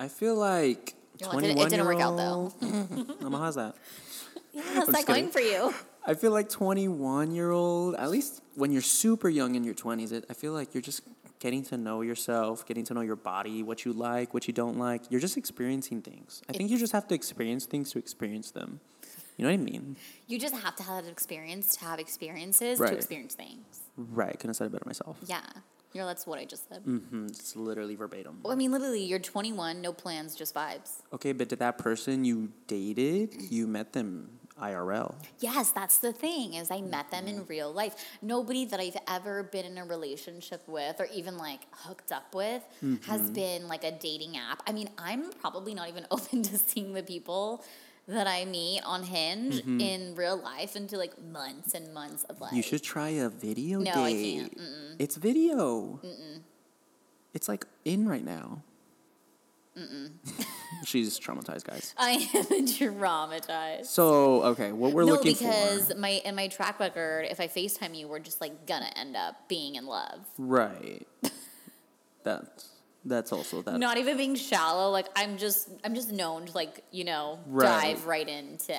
I 0.00 0.08
feel 0.08 0.34
like 0.34 0.94
like, 1.20 1.44
it- 1.44 1.58
it 1.58 1.68
didn't 1.70 1.84
work 1.86 2.00
out, 2.00 2.16
though. 2.16 2.52
Mama, 3.20 3.38
how's 3.38 3.54
that? 3.56 3.74
Yeah, 4.52 4.62
how's 4.74 4.88
I'm 4.88 4.92
that 4.94 5.06
going 5.06 5.30
kidding. 5.30 5.30
for 5.30 5.38
you? 5.40 5.72
I 6.04 6.14
feel 6.14 6.32
like 6.32 6.48
21 6.48 7.30
year 7.36 7.52
old, 7.52 7.94
at 7.94 8.10
least 8.10 8.42
when 8.56 8.72
you're 8.72 8.82
super 8.82 9.28
young 9.28 9.54
in 9.54 9.62
your 9.62 9.74
20s, 9.74 10.10
it, 10.10 10.24
I 10.28 10.32
feel 10.34 10.52
like 10.52 10.74
you're 10.74 10.82
just 10.82 11.02
getting 11.38 11.62
to 11.66 11.76
know 11.76 12.00
yourself, 12.00 12.66
getting 12.66 12.82
to 12.86 12.94
know 12.94 13.00
your 13.02 13.14
body, 13.14 13.62
what 13.62 13.84
you 13.84 13.92
like, 13.92 14.34
what 14.34 14.48
you 14.48 14.52
don't 14.52 14.76
like. 14.76 15.02
You're 15.08 15.20
just 15.20 15.36
experiencing 15.36 16.02
things. 16.02 16.42
I 16.48 16.52
think 16.52 16.68
you 16.68 16.78
just 16.78 16.92
have 16.92 17.06
to 17.08 17.14
experience 17.14 17.64
things 17.66 17.92
to 17.92 17.98
experience 18.00 18.50
them. 18.50 18.80
You 19.36 19.44
know 19.44 19.52
what 19.52 19.60
I 19.60 19.62
mean? 19.62 19.96
You 20.26 20.36
just 20.38 20.56
have 20.56 20.74
to 20.76 20.82
have 20.82 21.04
an 21.04 21.10
experience 21.10 21.76
to 21.76 21.84
have 21.84 22.00
experiences 22.00 22.80
Right. 22.80 22.90
to 22.90 22.96
experience 22.96 23.34
things. 23.34 23.82
Right. 23.96 24.32
Couldn't 24.32 24.48
have 24.50 24.56
said 24.56 24.66
it 24.66 24.72
better 24.72 24.84
myself. 24.86 25.16
Yeah. 25.26 25.42
You 25.92 26.00
know, 26.00 26.06
that's 26.06 26.26
what 26.26 26.38
I 26.38 26.44
just 26.44 26.68
said. 26.68 26.84
Mm-hmm. 26.84 27.26
It's 27.26 27.56
literally 27.56 27.96
verbatim. 27.96 28.38
Well, 28.42 28.52
I 28.52 28.56
mean, 28.56 28.70
literally, 28.70 29.02
you're 29.02 29.18
21, 29.18 29.80
no 29.80 29.92
plans, 29.92 30.36
just 30.36 30.54
vibes. 30.54 31.02
Okay, 31.12 31.32
but 31.32 31.48
did 31.48 31.58
that 31.58 31.78
person 31.78 32.24
you 32.24 32.52
dated, 32.68 33.34
you 33.50 33.66
met 33.66 33.92
them 33.92 34.30
IRL? 34.60 35.14
Yes, 35.40 35.72
that's 35.72 35.98
the 35.98 36.12
thing 36.12 36.54
is 36.54 36.70
I 36.70 36.80
met 36.80 37.10
them 37.10 37.26
in 37.26 37.44
real 37.46 37.72
life. 37.72 37.94
Nobody 38.22 38.66
that 38.66 38.78
I've 38.78 38.98
ever 39.08 39.42
been 39.42 39.64
in 39.64 39.78
a 39.78 39.84
relationship 39.84 40.62
with 40.68 41.00
or 41.00 41.08
even 41.12 41.36
like 41.36 41.60
hooked 41.72 42.12
up 42.12 42.34
with 42.34 42.62
has 43.06 43.30
been 43.30 43.66
like 43.68 43.84
a 43.84 43.90
dating 43.90 44.36
app. 44.36 44.62
I 44.66 44.72
mean, 44.72 44.90
I'm 44.98 45.30
probably 45.32 45.74
not 45.74 45.88
even 45.88 46.06
open 46.10 46.42
to 46.42 46.58
seeing 46.58 46.92
the 46.92 47.02
people 47.02 47.64
that 48.10 48.26
I 48.26 48.44
meet 48.44 48.82
on 48.84 49.02
Hinge 49.02 49.56
mm-hmm. 49.56 49.80
in 49.80 50.14
real 50.14 50.36
life 50.36 50.76
into 50.76 50.96
like 50.96 51.20
months 51.22 51.74
and 51.74 51.92
months 51.94 52.24
of 52.24 52.40
like 52.40 52.52
You 52.52 52.62
should 52.62 52.82
try 52.82 53.08
a 53.10 53.28
video 53.28 53.78
No, 53.80 53.92
date. 53.92 53.96
I 53.96 54.12
can't. 54.12 54.58
Mm-mm. 54.58 54.96
It's 54.98 55.16
video. 55.16 56.00
It's 57.32 57.48
like 57.48 57.66
in 57.84 58.08
right 58.08 58.24
now. 58.24 58.62
She's 60.84 61.18
traumatized, 61.18 61.64
guys. 61.64 61.94
I 61.98 62.10
am 62.12 62.44
traumatized. 62.66 63.86
So 63.86 64.42
okay, 64.44 64.72
what 64.72 64.92
we're 64.92 65.04
no, 65.04 65.12
looking 65.12 65.32
because 65.32 65.82
for, 65.82 65.88
because 65.88 65.96
my 65.96 66.20
in 66.24 66.34
my 66.34 66.48
track 66.48 66.80
record, 66.80 67.26
if 67.30 67.40
I 67.40 67.48
FaceTime 67.48 67.96
you, 67.96 68.08
we're 68.08 68.18
just 68.18 68.40
like 68.40 68.66
gonna 68.66 68.90
end 68.96 69.16
up 69.16 69.48
being 69.48 69.76
in 69.76 69.86
love. 69.86 70.20
right? 70.38 71.06
That's 72.22 72.68
that's 73.04 73.32
also 73.32 73.62
that. 73.62 73.78
not 73.78 73.96
even 73.96 74.16
being 74.16 74.34
shallow 74.34 74.90
like 74.90 75.06
i'm 75.16 75.38
just 75.38 75.68
i'm 75.84 75.94
just 75.94 76.12
known 76.12 76.44
to 76.46 76.52
like 76.54 76.84
you 76.90 77.04
know 77.04 77.38
Right. 77.46 77.94
dive 77.94 78.06
right 78.06 78.28
into 78.28 78.76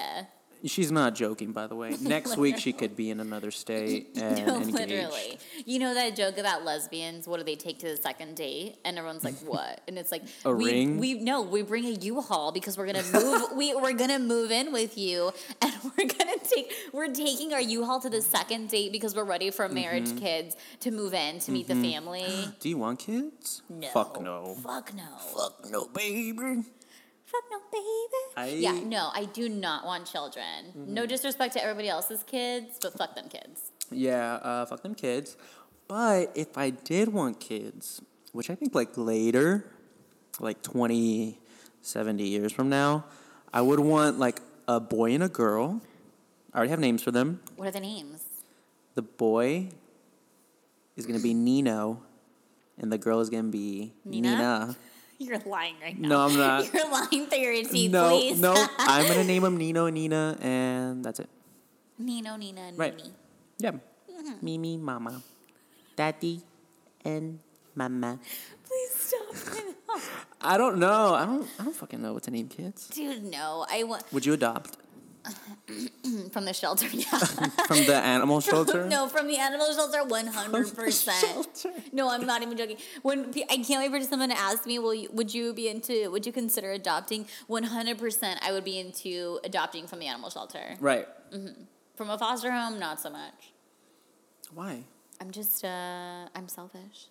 She's 0.65 0.91
not 0.91 1.15
joking, 1.15 1.51
by 1.53 1.67
the 1.67 1.75
way. 1.75 1.95
Next 2.01 2.37
week 2.37 2.57
she 2.59 2.71
could 2.73 2.95
be 2.95 3.09
in 3.09 3.19
another 3.19 3.49
state 3.51 4.09
and 4.15 4.45
no 4.45 4.55
engaged. 4.57 4.73
literally 4.73 5.39
you 5.65 5.79
know 5.79 5.93
that 5.93 6.15
joke 6.15 6.37
about 6.37 6.63
lesbians 6.63 7.27
what 7.27 7.37
do 7.37 7.43
they 7.43 7.55
take 7.55 7.79
to 7.79 7.87
the 7.87 7.97
second 7.97 8.35
date 8.35 8.75
and 8.85 8.97
everyone's 8.97 9.23
like 9.23 9.35
what 9.45 9.81
and 9.87 9.97
it's 9.97 10.11
like 10.11 10.23
A 10.45 10.53
we, 10.53 10.65
ring? 10.65 10.97
we 10.97 11.13
no 11.15 11.41
we 11.41 11.61
bring 11.61 11.85
a 11.85 11.89
u-haul 11.91 12.51
because 12.51 12.77
we're 12.77 12.85
gonna 12.85 13.03
move 13.13 13.43
we, 13.55 13.73
we're 13.75 13.93
gonna 13.93 14.19
move 14.19 14.51
in 14.51 14.71
with 14.71 14.97
you 14.97 15.31
and 15.61 15.73
we're 15.83 16.07
gonna 16.07 16.37
take 16.43 16.71
we're 16.93 17.07
taking 17.13 17.53
our 17.53 17.61
u-haul 17.61 17.99
to 17.99 18.09
the 18.09 18.21
second 18.21 18.69
date 18.69 18.91
because 18.91 19.15
we're 19.15 19.23
ready 19.23 19.49
for 19.51 19.67
marriage 19.69 20.01
Mm-hmm. 20.09 20.17
kids 20.19 20.55
to 20.81 20.91
move 20.91 21.13
in 21.13 21.39
to 21.39 21.51
meet 21.51 21.67
the 21.67 21.75
family 21.75 22.25
Do 22.59 22.69
you 22.69 22.77
want 22.77 22.99
kids? 22.99 23.61
no 23.69 23.87
Fuck 23.89 24.21
no. 24.21 24.55
fuck 24.63 24.93
no 24.93 25.03
Fuck 25.35 25.69
no, 25.71 25.85
baby. 25.93 26.63
Fuck 27.31 27.43
no, 27.51 27.59
baby. 27.71 28.23
I- 28.35 28.49
Mm-hmm. 28.49 28.61
yeah, 28.61 28.83
no, 28.89 29.09
I 29.13 29.25
do 29.25 29.47
not 29.47 29.85
want 29.85 30.05
children. 30.05 30.73
No 30.75 31.05
disrespect 31.05 31.53
to 31.53 31.63
everybody 31.63 31.87
else's 31.89 32.23
kids, 32.23 32.77
but 32.81 32.97
fuck 32.97 33.15
them 33.15 33.29
kids. 33.29 33.71
Yeah, 33.91 34.35
uh, 34.35 34.65
fuck 34.65 34.81
them 34.83 34.95
kids. 34.95 35.37
But 35.87 36.31
if 36.35 36.57
I 36.57 36.69
did 36.71 37.09
want 37.09 37.39
kids, 37.39 38.01
which 38.33 38.49
I 38.49 38.55
think 38.55 38.73
like 38.75 38.97
later, 38.97 39.65
like 40.39 40.61
20, 40.61 41.37
70 41.81 42.23
years 42.23 42.51
from 42.51 42.69
now, 42.69 43.05
I 43.53 43.61
would 43.61 43.79
want 43.79 44.17
like 44.19 44.39
a 44.67 44.79
boy 44.79 45.13
and 45.13 45.23
a 45.23 45.29
girl. 45.29 45.81
I 46.53 46.57
already 46.57 46.71
have 46.71 46.79
names 46.79 47.01
for 47.03 47.11
them. 47.11 47.39
What 47.55 47.67
are 47.67 47.71
the 47.71 47.79
names? 47.81 48.23
The 48.95 49.01
boy 49.01 49.69
is 50.95 51.05
gonna 51.05 51.19
be 51.19 51.33
Nino, 51.33 52.01
and 52.77 52.91
the 52.91 52.97
girl 52.97 53.19
is 53.19 53.29
gonna 53.29 53.43
be 53.49 53.93
Nina? 54.05 54.29
Nina. 54.31 54.75
You're 55.25 55.39
lying 55.45 55.75
right 55.81 55.97
now. 55.97 56.09
No, 56.09 56.19
I'm 56.25 56.35
not. 56.35 56.73
You're 56.73 56.89
lying 56.89 57.27
through 57.27 57.39
your 57.39 57.63
teeth, 57.63 57.91
no, 57.91 58.09
please. 58.09 58.39
no, 58.39 58.53
I'm 58.79 59.07
gonna 59.07 59.23
name 59.23 59.43
them 59.43 59.57
Nino 59.57 59.85
and 59.85 59.93
Nina, 59.93 60.37
and 60.41 61.05
that's 61.05 61.19
it. 61.19 61.29
Nino, 61.99 62.35
Nina, 62.37 62.61
and 62.61 62.77
Right. 62.77 62.95
Mimi. 62.97 63.11
Yeah. 63.59 63.71
Mm-hmm. 63.71 64.33
Mimi, 64.41 64.77
Mama, 64.77 65.21
Daddy, 65.95 66.41
and 67.05 67.39
Mama. 67.75 68.19
Please 68.65 68.91
stop. 68.95 69.61
I 70.41 70.57
don't 70.57 70.79
know. 70.79 71.13
I 71.13 71.25
don't. 71.25 71.47
I 71.59 71.63
don't 71.65 71.75
fucking 71.75 72.01
know 72.01 72.13
what 72.13 72.23
to 72.23 72.31
name 72.31 72.47
kids. 72.47 72.87
Dude, 72.87 73.23
no. 73.23 73.65
I 73.69 73.83
want 73.83 74.03
Would 74.11 74.25
you 74.25 74.33
adopt 74.33 74.77
from 76.31 76.45
the 76.45 76.53
shelter. 76.53 76.87
Yeah. 76.93 77.05
from 77.67 77.77
the 77.85 77.95
animal 77.95 78.41
shelter? 78.41 78.85
no, 78.95 79.07
from 79.07 79.27
the 79.27 79.37
animal 79.37 79.71
shelter, 79.73 80.03
one 80.03 80.27
hundred 80.27 80.75
percent. 80.75 81.17
shelter. 81.25 81.71
No, 81.91 82.09
I'm 82.09 82.25
not 82.25 82.41
even 82.41 82.57
joking. 82.57 82.77
When 83.01 83.33
I 83.49 83.57
can't 83.57 83.81
wait 83.81 83.91
for 83.91 84.05
someone 84.07 84.29
to 84.29 84.37
ask 84.37 84.65
me, 84.65 84.79
"Will 84.79 84.93
you, 84.93 85.09
would 85.13 85.33
you 85.33 85.53
be 85.53 85.67
into? 85.69 86.09
Would 86.11 86.25
you 86.25 86.31
consider 86.31 86.71
adopting?" 86.71 87.27
One 87.47 87.63
hundred 87.63 87.97
percent, 87.97 88.39
I 88.43 88.51
would 88.51 88.63
be 88.63 88.79
into 88.79 89.39
adopting 89.43 89.87
from 89.87 89.99
the 89.99 90.07
animal 90.07 90.29
shelter. 90.29 90.75
Right. 90.79 91.07
From 91.95 92.09
a 92.09 92.17
foster 92.17 92.51
home, 92.51 92.79
not 92.79 92.99
so 92.99 93.09
much. 93.09 93.53
Why? 94.53 94.83
I'm 95.21 95.29
just, 95.31 95.63
uh, 95.63 96.27
I'm 96.35 96.47
selfish. 96.47 97.05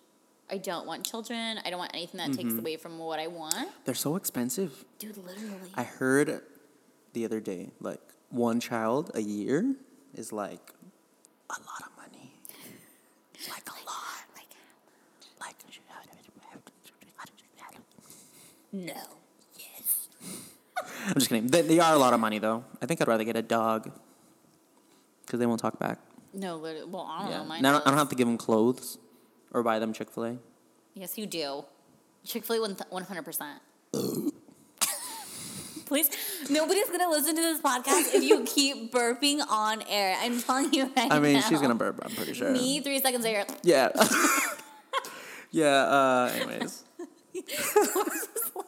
I 0.49 0.57
don't 0.57 0.85
want 0.85 1.05
children. 1.05 1.59
I 1.65 1.69
don't 1.69 1.79
want 1.79 1.91
anything 1.93 2.17
that 2.17 2.33
takes 2.33 2.49
Mm-hmm. 2.49 2.59
away 2.59 2.75
from 2.75 2.99
what 2.99 3.19
I 3.19 3.27
want. 3.27 3.69
They're 3.85 3.95
so 3.95 4.17
expensive. 4.17 4.83
Dude, 4.99 5.15
literally. 5.17 5.71
I 5.75 5.83
heard 5.83 6.41
the 7.13 7.25
other 7.25 7.39
day 7.39 7.71
like 7.79 8.01
one 8.29 8.59
child 8.59 9.11
a 9.13 9.21
year 9.21 9.75
is 10.15 10.31
like 10.31 10.73
a 11.49 11.59
lot 11.59 11.81
of 11.81 11.91
money. 11.97 12.33
Like 13.49 13.67
a 13.67 13.77
lot. 13.85 14.25
Like 14.35 14.47
like 15.39 15.55
no. 18.73 18.93
Yes. 19.57 20.07
I'm 21.07 21.15
just 21.15 21.27
kidding. 21.27 21.47
They, 21.47 21.61
they 21.61 21.79
are 21.79 21.93
a 21.93 21.97
lot 21.97 22.13
of 22.13 22.19
money 22.19 22.39
though. 22.39 22.63
I 22.81 22.85
think 22.85 23.01
i'd 23.01 23.07
rather 23.07 23.23
get 23.23 23.35
a 23.35 23.41
dog 23.41 23.91
because 25.25 25.39
they 25.39 25.45
won't 25.45 25.59
talk 25.59 25.77
back. 25.79 25.99
No 26.33 26.55
literally 26.55 26.89
well 26.89 27.07
i 27.09 27.23
don't 27.23 27.31
yeah. 27.31 27.43
know. 27.43 27.59
Now, 27.59 27.81
i 27.85 27.89
don't 27.89 27.97
have 27.97 28.09
to 28.09 28.15
give 28.15 28.27
them 28.27 28.37
clothes 28.37 28.97
or 29.51 29.63
buy 29.63 29.79
them 29.79 29.91
chick-fil-a. 29.91 30.37
Yes 30.93 31.17
you 31.17 31.25
do. 31.25 31.65
Chick-fil-a 32.23 32.69
100% 32.69 33.59
Please, 35.91 36.09
nobody's 36.49 36.89
gonna 36.89 37.09
listen 37.09 37.35
to 37.35 37.41
this 37.41 37.59
podcast 37.59 38.15
if 38.15 38.23
you 38.23 38.43
keep 38.55 38.93
burping 38.93 39.41
on 39.49 39.81
air. 39.89 40.15
I'm 40.21 40.41
telling 40.41 40.73
you 40.73 40.89
right 40.95 41.11
I 41.11 41.19
mean, 41.19 41.33
now. 41.33 41.41
she's 41.41 41.59
gonna 41.59 41.75
burp. 41.75 41.99
I'm 42.01 42.15
pretty 42.15 42.33
sure. 42.33 42.49
Me, 42.49 42.79
three 42.79 43.01
seconds 43.01 43.25
later, 43.25 43.43
Yeah. 43.61 43.89
yeah. 45.51 45.65
Uh, 45.67 46.31
anyways. 46.33 46.83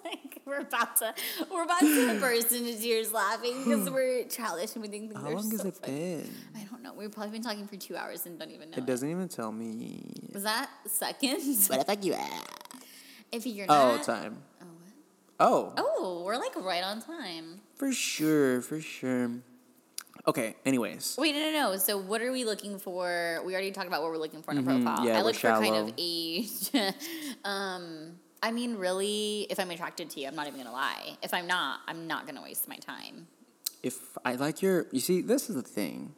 like 0.04 0.42
we're 0.46 0.60
about 0.60 0.98
to, 0.98 1.14
we're 1.50 1.64
about 1.64 1.80
to 1.80 2.18
burst 2.20 2.52
into 2.52 2.78
tears 2.78 3.14
laughing 3.14 3.58
because 3.64 3.90
we're 3.90 4.26
childish 4.26 4.74
and 4.74 4.82
we 4.82 4.90
think 4.90 5.12
things 5.12 5.22
How 5.24 5.30
are 5.30 5.36
long 5.36 5.50
has 5.52 5.64
it 5.64 5.78
funny. 5.78 5.94
been? 5.94 6.30
I 6.58 6.64
don't 6.70 6.84
know. 6.84 6.94
We've 6.94 7.10
probably 7.10 7.32
been 7.32 7.42
talking 7.42 7.68
for 7.68 7.78
two 7.78 7.96
hours 7.96 8.26
and 8.26 8.38
don't 8.38 8.52
even 8.52 8.70
know. 8.72 8.78
It 8.80 8.86
doesn't 8.86 9.10
even 9.10 9.30
tell 9.30 9.54
me. 9.54 10.04
Was 10.34 10.44
that 10.44 10.70
seconds? 10.88 11.70
Where 11.70 11.80
the 11.80 11.86
fuck 11.86 12.04
you 12.04 12.16
at? 12.16 12.50
If 13.32 13.48
you're 13.48 13.66
Oh, 13.70 13.96
not, 13.96 14.04
time. 14.04 14.36
Oh, 14.36 14.40
what? 14.40 14.53
Oh, 15.40 15.74
oh, 15.78 16.24
we're 16.26 16.38
like 16.38 16.56
right 16.56 16.84
on 16.84 17.02
time. 17.02 17.62
for 17.76 17.92
sure, 17.92 18.62
for 18.62 18.80
sure. 18.80 19.32
Okay. 20.26 20.56
Anyways, 20.66 21.18
Wait, 21.20 21.34
no, 21.34 21.42
no, 21.42 21.52
no. 21.52 21.78
So, 21.78 21.98
what 21.98 22.22
are 22.22 22.32
we 22.32 22.46
looking 22.46 22.80
for? 22.80 23.42
We 23.46 23.54
already 23.54 23.72
talked 23.72 23.88
about 23.88 24.02
what 24.02 24.12
we're 24.12 24.18
looking 24.18 24.42
for 24.42 24.52
in 24.52 24.60
a 24.60 24.64
profile. 24.64 24.98
Mm-hmm. 24.98 25.08
yeah, 25.08 25.20
I 25.20 25.22
look 25.22 25.36
for 25.36 25.50
kind 25.50 25.76
of 25.76 25.94
age. 25.98 26.70
um, 27.44 28.14
I 28.42 28.52
mean, 28.52 28.76
really, 28.76 29.48
if 29.50 29.60
I'm 29.60 29.72
attracted 29.72 30.10
to 30.12 30.22
you, 30.22 30.28
I'm 30.28 30.36
not 30.36 30.48
even 30.48 30.60
gonna 30.60 30.72
lie. 30.72 31.18
If 31.22 31.34
I'm 31.34 31.48
not, 31.48 31.82
I'm 31.88 32.08
not 32.08 32.26
gonna 32.26 32.42
waste 32.42 32.68
my 32.70 32.78
time. 32.78 33.28
if 33.84 34.18
I 34.24 34.36
like 34.36 34.62
your, 34.62 34.88
you 34.92 35.02
see, 35.02 35.22
this 35.22 35.50
is 35.50 35.56
the 35.56 35.62
thing. 35.62 36.14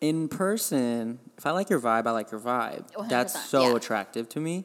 In 0.00 0.28
person, 0.28 1.20
if 1.38 1.46
I 1.46 1.52
like 1.52 1.70
your 1.70 1.80
vibe, 1.80 2.06
I 2.06 2.10
like 2.10 2.30
your 2.30 2.40
vibe. 2.40 2.84
That's 3.08 3.36
100%, 3.36 3.40
so 3.46 3.70
yeah. 3.70 3.76
attractive 3.76 4.28
to 4.30 4.40
me. 4.40 4.64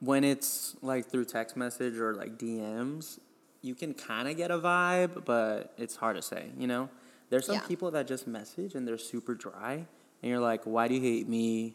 When 0.00 0.24
it's 0.24 0.76
like 0.82 1.06
through 1.10 1.24
text 1.24 1.56
message 1.56 1.96
or 1.98 2.14
like 2.14 2.36
DMs, 2.38 3.18
you 3.62 3.74
can 3.74 3.94
kind 3.94 4.28
of 4.28 4.36
get 4.36 4.50
a 4.50 4.58
vibe, 4.58 5.24
but 5.24 5.72
it's 5.78 5.96
hard 5.96 6.16
to 6.16 6.22
say, 6.22 6.50
you 6.58 6.66
know? 6.66 6.88
There's 7.30 7.46
some 7.46 7.56
Yeah. 7.56 7.62
people 7.62 7.90
that 7.92 8.06
just 8.06 8.26
message 8.26 8.74
and 8.74 8.86
they're 8.86 8.98
super 8.98 9.34
dry, 9.34 9.72
and 10.22 10.30
you're 10.30 10.38
like, 10.40 10.62
why 10.64 10.86
do 10.88 10.94
you 10.94 11.00
hate 11.00 11.28
me? 11.28 11.74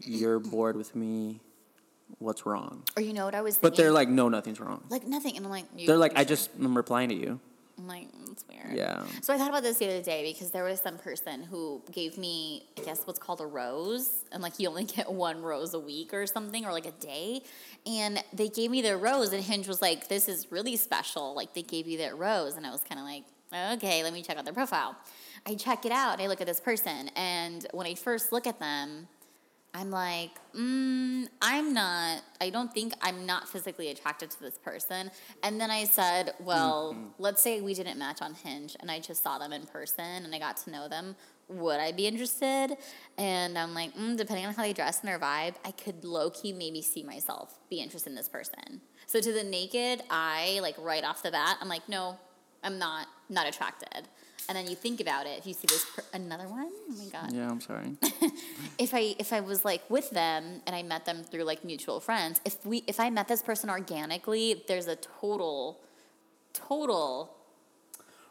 You're 0.00 0.40
bored 0.40 0.76
with 0.76 0.96
me. 0.96 1.40
What's 2.18 2.44
wrong? 2.46 2.82
Or 2.96 3.02
you 3.02 3.12
know 3.12 3.24
what 3.26 3.34
I 3.34 3.42
was 3.42 3.56
thinking? 3.56 3.70
But 3.70 3.76
they're 3.76 3.92
like, 3.92 4.08
no, 4.08 4.28
nothing's 4.28 4.58
wrong. 4.58 4.82
like 4.88 5.06
nothing, 5.06 5.36
and 5.36 5.44
I'm 5.46 5.52
like, 5.52 5.66
They're 5.86 5.96
like, 5.96 6.12
I 6.16 6.24
just 6.24 6.50
am 6.58 6.76
replying 6.76 7.10
to 7.10 7.14
you. 7.14 7.40
I'm 7.80 7.88
like, 7.88 8.12
mm, 8.12 8.26
that's 8.28 8.44
weird. 8.46 8.76
Yeah. 8.76 9.04
So 9.22 9.32
I 9.32 9.38
thought 9.38 9.48
about 9.48 9.62
this 9.62 9.78
the 9.78 9.86
other 9.86 10.02
day 10.02 10.30
because 10.32 10.50
there 10.50 10.64
was 10.64 10.80
some 10.80 10.98
person 10.98 11.42
who 11.42 11.82
gave 11.90 12.18
me, 12.18 12.64
I 12.78 12.82
guess, 12.82 13.06
what's 13.06 13.18
called 13.18 13.40
a 13.40 13.46
rose, 13.46 14.24
and 14.32 14.42
like 14.42 14.58
you 14.58 14.68
only 14.68 14.84
get 14.96 15.10
one 15.10 15.40
rose 15.42 15.72
a 15.72 15.80
week 15.80 16.12
or 16.12 16.26
something, 16.26 16.64
or 16.66 16.72
like 16.72 16.86
a 16.86 16.92
day. 16.92 17.42
And 17.86 18.22
they 18.32 18.48
gave 18.48 18.70
me 18.70 18.82
their 18.82 18.98
rose, 18.98 19.32
and 19.32 19.42
Hinge 19.42 19.66
was 19.66 19.80
like, 19.80 20.08
"This 20.08 20.28
is 20.28 20.52
really 20.52 20.76
special." 20.76 21.34
Like 21.34 21.54
they 21.54 21.62
gave 21.62 21.86
you 21.86 21.98
that 21.98 22.18
rose, 22.18 22.56
and 22.56 22.66
I 22.66 22.70
was 22.70 22.82
kind 22.82 23.00
of 23.00 23.06
like, 23.06 23.24
"Okay, 23.78 24.02
let 24.02 24.12
me 24.12 24.22
check 24.22 24.36
out 24.36 24.44
their 24.44 24.54
profile." 24.54 24.96
I 25.46 25.54
check 25.54 25.86
it 25.86 25.92
out, 25.92 26.14
and 26.14 26.22
I 26.22 26.26
look 26.26 26.42
at 26.42 26.46
this 26.46 26.60
person, 26.60 27.10
and 27.16 27.66
when 27.72 27.86
I 27.86 27.94
first 27.94 28.30
look 28.30 28.46
at 28.46 28.58
them, 28.58 29.08
I'm 29.72 29.90
like, 29.90 30.32
mm, 30.52 31.28
I'm 31.40 31.72
not, 31.72 32.22
I 32.40 32.50
don't 32.50 32.72
think 32.72 32.92
I'm 33.02 33.24
not 33.24 33.48
physically 33.48 33.88
attracted 33.88 34.30
to 34.32 34.40
this 34.40 34.58
person. 34.58 35.12
And 35.44 35.60
then 35.60 35.70
I 35.70 35.84
said, 35.84 36.34
well, 36.40 36.96
let's 37.18 37.40
say 37.40 37.60
we 37.60 37.74
didn't 37.74 37.98
match 37.98 38.20
on 38.20 38.34
Hinge 38.34 38.76
and 38.80 38.90
I 38.90 38.98
just 38.98 39.22
saw 39.22 39.38
them 39.38 39.52
in 39.52 39.66
person 39.66 40.24
and 40.24 40.34
I 40.34 40.40
got 40.40 40.56
to 40.58 40.70
know 40.70 40.88
them. 40.88 41.14
Would 41.48 41.78
I 41.78 41.92
be 41.92 42.06
interested? 42.06 42.76
And 43.16 43.56
I'm 43.56 43.72
like, 43.72 43.94
mm, 43.96 44.16
depending 44.16 44.46
on 44.46 44.54
how 44.54 44.62
they 44.62 44.72
dress 44.72 45.00
and 45.00 45.08
their 45.08 45.20
vibe, 45.20 45.54
I 45.64 45.70
could 45.70 46.04
low 46.04 46.30
key 46.30 46.52
maybe 46.52 46.82
see 46.82 47.04
myself 47.04 47.58
be 47.68 47.80
interested 47.80 48.10
in 48.10 48.16
this 48.16 48.28
person. 48.28 48.80
So 49.06 49.20
to 49.20 49.32
the 49.32 49.44
naked 49.44 50.02
eye, 50.10 50.58
like 50.62 50.76
right 50.78 51.04
off 51.04 51.22
the 51.22 51.30
bat, 51.30 51.58
I'm 51.60 51.68
like, 51.68 51.88
no, 51.88 52.18
I'm 52.64 52.78
not, 52.78 53.06
not 53.28 53.46
attracted. 53.46 54.08
And 54.50 54.56
then 54.56 54.66
you 54.66 54.74
think 54.74 55.00
about 55.00 55.26
it. 55.26 55.38
If 55.38 55.46
you 55.46 55.54
see 55.54 55.68
this, 55.68 55.86
per- 55.94 56.02
another 56.12 56.48
one, 56.48 56.68
oh 56.90 56.94
my 56.98 57.04
god 57.04 57.32
Yeah, 57.32 57.48
I'm 57.48 57.60
sorry. 57.60 57.92
if 58.78 58.92
I 58.92 59.14
if 59.16 59.32
I 59.32 59.38
was 59.38 59.64
like 59.64 59.88
with 59.88 60.10
them 60.10 60.60
and 60.66 60.74
I 60.74 60.82
met 60.82 61.04
them 61.04 61.22
through 61.22 61.44
like 61.44 61.64
mutual 61.64 62.00
friends, 62.00 62.40
if 62.44 62.66
we 62.66 62.82
if 62.88 62.98
I 62.98 63.10
met 63.10 63.28
this 63.28 63.42
person 63.42 63.70
organically, 63.70 64.64
there's 64.66 64.88
a 64.88 64.96
total 64.96 65.78
total 66.52 67.32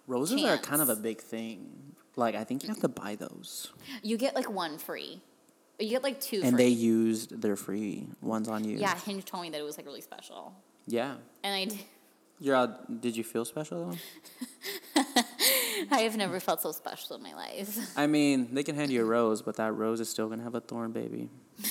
Roses 0.07 0.43
are 0.43 0.57
kind 0.57 0.81
of 0.81 0.89
a 0.89 0.95
big 0.97 1.21
thing. 1.21 1.93
Like 2.17 2.35
I 2.35 2.43
think 2.43 2.63
you 2.63 2.69
have 2.69 2.81
to 2.81 2.89
buy 2.89 3.15
those, 3.15 3.71
you 4.03 4.17
get 4.17 4.35
like 4.35 4.49
one 4.51 4.77
free. 4.77 5.21
You 5.79 5.87
get 5.87 6.03
like 6.03 6.19
two 6.19 6.41
and 6.43 6.55
free. 6.57 6.63
they 6.65 6.69
used 6.69 7.41
their 7.41 7.55
free 7.55 8.07
ones 8.19 8.49
on 8.49 8.65
you. 8.65 8.77
yeah, 8.77 8.93
Hinge 9.05 9.23
told 9.23 9.43
me 9.43 9.51
that 9.51 9.59
it 9.59 9.63
was 9.63 9.77
like 9.77 9.85
really 9.85 10.01
special. 10.01 10.53
Yeah. 10.85 11.15
And 11.45 11.55
I 11.55 11.63
did, 11.65 11.79
You're 12.41 12.57
out, 12.57 12.99
did 12.99 13.15
you 13.15 13.23
feel 13.23 13.45
special 13.45 13.95
though? 14.95 15.03
I 15.91 15.99
have 16.01 16.17
never 16.17 16.39
felt 16.39 16.61
so 16.61 16.71
special 16.71 17.15
in 17.15 17.23
my 17.23 17.33
life. 17.33 17.77
I 17.97 18.07
mean, 18.07 18.53
they 18.53 18.63
can 18.63 18.75
hand 18.75 18.91
you 18.91 19.01
a 19.01 19.05
rose, 19.05 19.41
but 19.41 19.55
that 19.57 19.71
rose 19.73 19.99
is 19.99 20.09
still 20.09 20.27
gonna 20.29 20.43
have 20.43 20.55
a 20.55 20.61
thorn, 20.61 20.91
baby. 20.91 21.29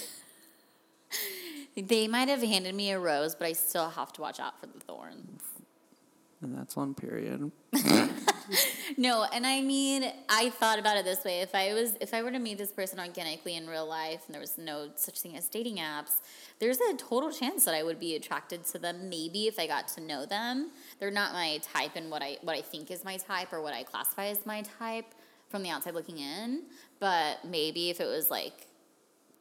They 1.80 2.08
might 2.08 2.28
have 2.28 2.42
handed 2.42 2.74
me 2.74 2.90
a 2.90 2.98
rose, 2.98 3.36
but 3.36 3.46
I 3.46 3.52
still 3.52 3.88
have 3.90 4.12
to 4.14 4.20
watch 4.20 4.40
out 4.40 4.58
for 4.58 4.66
the 4.66 4.80
thorns. 4.80 5.42
And 6.40 6.56
that's 6.56 6.76
on 6.76 6.94
period. 6.94 7.52
No, 8.96 9.24
and 9.32 9.46
I 9.46 9.60
mean, 9.60 10.10
I 10.28 10.50
thought 10.50 10.78
about 10.78 10.96
it 10.96 11.04
this 11.04 11.24
way: 11.24 11.40
if 11.40 11.54
I 11.54 11.72
was, 11.74 11.94
if 12.00 12.12
I 12.14 12.22
were 12.22 12.32
to 12.32 12.38
meet 12.38 12.58
this 12.58 12.72
person 12.72 12.98
organically 12.98 13.54
in 13.54 13.68
real 13.68 13.86
life, 13.86 14.22
and 14.26 14.34
there 14.34 14.40
was 14.40 14.58
no 14.58 14.88
such 14.96 15.20
thing 15.20 15.36
as 15.36 15.48
dating 15.48 15.76
apps, 15.76 16.20
there's 16.58 16.78
a 16.80 16.96
total 16.96 17.30
chance 17.30 17.64
that 17.64 17.74
I 17.74 17.82
would 17.82 18.00
be 18.00 18.16
attracted 18.16 18.64
to 18.66 18.78
them. 18.78 19.08
Maybe 19.08 19.46
if 19.46 19.58
I 19.58 19.66
got 19.66 19.86
to 19.88 20.00
know 20.00 20.26
them, 20.26 20.70
they're 20.98 21.10
not 21.10 21.32
my 21.32 21.60
type, 21.62 21.92
and 21.94 22.10
what 22.10 22.22
I 22.22 22.38
what 22.42 22.56
I 22.56 22.62
think 22.62 22.90
is 22.90 23.04
my 23.04 23.18
type, 23.18 23.52
or 23.52 23.62
what 23.62 23.74
I 23.74 23.84
classify 23.84 24.26
as 24.26 24.44
my 24.46 24.62
type 24.62 25.14
from 25.48 25.62
the 25.62 25.70
outside 25.70 25.94
looking 25.94 26.18
in. 26.18 26.64
But 26.98 27.44
maybe 27.44 27.90
if 27.90 28.00
it 28.00 28.06
was 28.06 28.30
like 28.30 28.66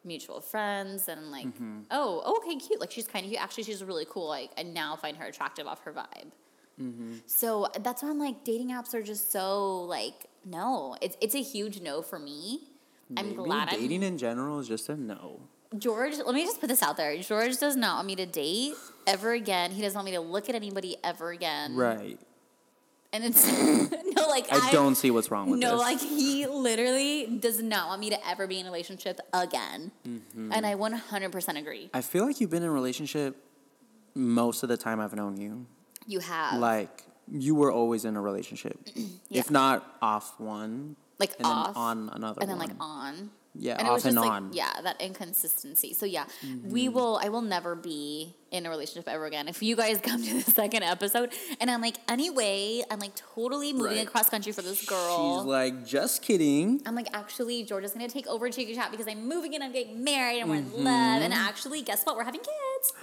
mutual 0.03 0.41
friends 0.41 1.07
and 1.07 1.31
like, 1.31 1.47
mm-hmm. 1.47 1.81
oh, 1.91 2.21
oh, 2.25 2.41
okay, 2.43 2.55
cute. 2.55 2.79
Like 2.79 2.91
she's 2.91 3.07
kind 3.07 3.25
of 3.25 3.29
cute. 3.29 3.41
Actually, 3.41 3.63
she's 3.63 3.83
really 3.83 4.05
cool. 4.09 4.27
Like, 4.27 4.51
I 4.57 4.63
now 4.63 4.95
find 4.95 5.17
her 5.17 5.25
attractive 5.25 5.67
off 5.67 5.83
her 5.83 5.93
vibe. 5.93 6.31
So 7.25 7.67
that's 7.81 8.03
why 8.03 8.09
I'm 8.09 8.19
like, 8.19 8.43
dating 8.43 8.69
apps 8.69 8.93
are 8.93 9.01
just 9.01 9.31
so 9.31 9.81
like, 9.83 10.27
no, 10.45 10.95
it's 11.01 11.17
it's 11.21 11.35
a 11.35 11.41
huge 11.41 11.81
no 11.81 12.01
for 12.01 12.19
me. 12.19 12.61
I'm 13.15 13.29
Maybe 13.29 13.35
glad 13.37 13.69
dating 13.69 14.03
in 14.03 14.17
general 14.17 14.59
is 14.59 14.67
just 14.67 14.89
a 14.89 14.95
no. 14.95 15.39
George. 15.77 16.15
Let 16.17 16.33
me 16.33 16.43
just 16.45 16.59
put 16.61 16.67
this 16.67 16.81
out 16.81 16.97
there. 16.97 17.17
George 17.17 17.57
does 17.57 17.75
not 17.75 17.97
want 17.97 18.07
me 18.07 18.15
to 18.15 18.25
date 18.25 18.73
ever 19.05 19.33
again. 19.33 19.71
He 19.71 19.81
doesn't 19.81 19.97
want 19.97 20.05
me 20.05 20.13
to 20.13 20.21
look 20.21 20.49
at 20.49 20.55
anybody 20.55 20.97
ever 21.03 21.31
again. 21.31 21.75
Right. 21.75 22.19
And 23.13 23.23
it's 23.23 23.47
no, 24.15 24.27
like 24.27 24.47
I, 24.51 24.71
don't 24.71 24.95
see 24.95 25.11
what's 25.11 25.31
wrong 25.31 25.49
with 25.49 25.59
No, 25.59 25.71
this. 25.73 25.81
like 25.81 25.99
he 25.99 26.45
literally 26.45 27.37
does 27.39 27.61
not 27.61 27.87
want 27.87 28.01
me 28.01 28.09
to 28.09 28.27
ever 28.29 28.47
be 28.47 28.59
in 28.59 28.65
a 28.65 28.69
relationship 28.69 29.19
again. 29.33 29.91
Mm-hmm. 30.07 30.51
And 30.51 30.65
I 30.65 30.75
100% 30.75 31.57
agree. 31.57 31.89
I 31.93 32.01
feel 32.01 32.25
like 32.25 32.41
you've 32.41 32.49
been 32.49 32.63
in 32.63 32.69
a 32.69 32.71
relationship 32.71 33.37
most 34.13 34.63
of 34.63 34.69
the 34.69 34.77
time 34.77 34.99
I've 34.99 35.15
known 35.15 35.37
you. 35.37 35.65
You 36.07 36.19
have 36.19 36.59
Like 36.59 37.03
you 37.31 37.53
were 37.55 37.71
always 37.71 38.05
in 38.05 38.15
a 38.15 38.21
relationship, 38.21 38.79
Yeah. 39.29 39.39
if 39.41 39.51
not 39.51 39.85
off 40.01 40.39
one, 40.39 40.95
like 41.19 41.33
and 41.37 41.45
off 41.45 41.67
then 41.73 41.75
on 41.75 42.09
another 42.13 42.39
and 42.41 42.49
then 42.49 42.57
one. 42.57 42.67
like 42.67 42.75
on. 42.79 43.29
Yeah, 43.59 43.75
and 43.79 43.87
it 43.87 43.91
was 43.91 44.03
off 44.05 44.09
and 44.09 44.15
like 44.17 44.29
on. 44.29 44.43
Mm-hmm. 44.45 44.53
yeah, 44.53 44.81
that 44.83 45.01
inconsistency. 45.01 45.93
So 45.95 46.05
yeah, 46.05 46.25
we 46.63 46.89
will. 46.89 47.19
I 47.23 47.29
will 47.29 47.41
never 47.41 47.73
be 47.75 48.35
in 48.51 48.67
a 48.67 48.69
relationship 48.69 49.09
ever 49.09 49.25
again. 49.25 49.47
If 49.47 49.63
you 49.63 49.75
guys 49.75 49.99
come 50.03 50.21
to 50.23 50.33
the 50.35 50.41
second 50.51 50.83
episode 50.83 51.33
and 51.59 51.71
I'm 51.71 51.81
like, 51.81 51.97
anyway, 52.07 52.83
I'm 52.91 52.99
like 52.99 53.15
totally 53.15 53.73
moving 53.73 53.97
Right. 53.97 54.07
across 54.07 54.29
country 54.29 54.51
for 54.51 54.61
this 54.61 54.85
girl. 54.85 55.39
She's 55.39 55.45
like, 55.47 55.85
just 55.87 56.21
kidding. 56.21 56.83
I'm 56.85 56.93
like, 56.93 57.09
actually, 57.13 57.63
Georgia's 57.63 57.93
gonna 57.93 58.07
take 58.07 58.27
over 58.27 58.47
Cheeky 58.51 58.75
Chat 58.75 58.91
because 58.91 59.07
I'm 59.07 59.27
moving 59.27 59.55
and 59.55 59.63
I'm 59.63 59.71
getting 59.73 60.03
married 60.03 60.39
and 60.41 60.49
we're 60.51 60.57
Mm-hmm. 60.57 60.77
in 60.77 60.83
love. 60.85 61.21
And 61.23 61.33
actually, 61.33 61.81
guess 61.81 62.03
what? 62.03 62.15
We're 62.15 62.25
having 62.25 62.41
kids. 62.41 62.93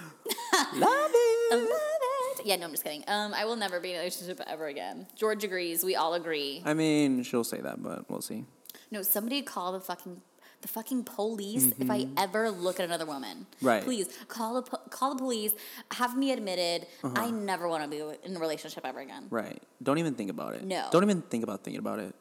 Love 0.73 1.11
I 1.13 1.49
it. 1.51 1.55
love 1.59 1.69
it. 1.69 2.04
Yeah, 2.43 2.55
no, 2.57 2.65
I'm 2.65 2.71
just 2.71 2.83
kidding. 2.83 3.03
Um, 3.07 3.33
I 3.33 3.45
will 3.45 3.55
never 3.55 3.79
be 3.79 3.91
in 3.91 3.95
a 3.95 3.99
relationship 3.99 4.41
ever 4.47 4.67
again. 4.67 5.07
George 5.15 5.43
agrees. 5.43 5.83
We 5.83 5.95
all 5.95 6.13
agree. 6.13 6.61
I 6.65 6.73
mean, 6.73 7.23
she'll 7.23 7.43
say 7.43 7.61
that, 7.61 7.81
but 7.81 8.09
we'll 8.09 8.21
see. 8.21 8.45
No, 8.91 9.01
somebody 9.01 9.41
call 9.41 9.71
the 9.73 9.79
fucking 9.79 10.21
the 10.61 10.67
fucking 10.69 11.03
police 11.03 11.73
if 11.79 11.91
I 11.91 12.07
ever 12.17 12.49
look 12.49 12.79
at 12.79 12.85
another 12.85 13.05
woman. 13.05 13.45
Mm-hmm. 13.57 13.67
Right. 13.67 13.83
Please 13.83 14.07
call 14.27 14.61
the 14.61 14.77
call 14.89 15.13
the 15.13 15.19
police. 15.19 15.51
Have 15.91 16.17
me 16.17 16.31
admitted. 16.31 16.87
Uh-huh. 17.03 17.13
I 17.15 17.29
never 17.29 17.67
want 17.67 17.83
to 17.83 17.89
be 17.89 18.01
in 18.23 18.35
a 18.35 18.39
relationship 18.39 18.83
ever 18.83 18.99
again. 18.99 19.27
Right. 19.29 19.61
Don't 19.83 19.99
even 19.99 20.15
think 20.15 20.31
about 20.31 20.55
it. 20.55 20.63
No. 20.63 20.87
Don't 20.91 21.03
even 21.03 21.21
think 21.21 21.43
about 21.43 21.63
thinking 21.63 21.79
about 21.79 21.99
it. 21.99 22.15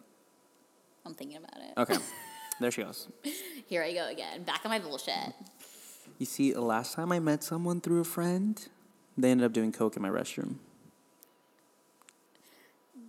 I'm 1.06 1.14
thinking 1.14 1.38
about 1.38 1.56
it. 1.56 1.78
Okay. 1.78 2.02
there 2.60 2.70
she 2.70 2.82
goes. 2.82 3.08
Here 3.66 3.82
I 3.82 3.94
go 3.94 4.08
again. 4.08 4.42
Back 4.42 4.60
on 4.64 4.70
my 4.70 4.78
bullshit. 4.78 5.32
You 6.18 6.26
see, 6.26 6.52
the 6.52 6.60
last 6.60 6.94
time 6.94 7.12
I 7.12 7.18
met 7.20 7.42
someone 7.42 7.80
through 7.80 8.00
a 8.00 8.04
friend, 8.04 8.60
they 9.16 9.30
ended 9.30 9.44
up 9.46 9.52
doing 9.52 9.72
coke 9.72 9.96
in 9.96 10.02
my 10.02 10.08
restroom. 10.08 10.56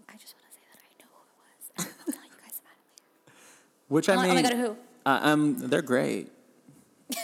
I 0.09 0.17
just 0.17 0.35
want 0.35 0.45
to 0.47 0.53
say 0.53 0.61
that 0.71 0.79
I 0.81 0.89
know 0.99 1.09
who 1.11 1.21
it 1.25 1.35
was. 1.41 1.87
I'll 2.07 2.13
tell 2.13 2.23
you 2.23 2.29
guys 2.43 2.59
about 2.59 2.77
it 2.77 2.87
later. 3.27 3.33
Which 3.89 4.09
Oh 4.09 4.13
I 4.13 4.21
mean, 4.21 4.31
oh 4.31 4.35
my 4.35 4.41
God, 4.41 4.53
who? 4.53 4.77
Uh, 5.05 5.19
um, 5.21 5.55
they're 5.57 5.81
great. 5.81 6.31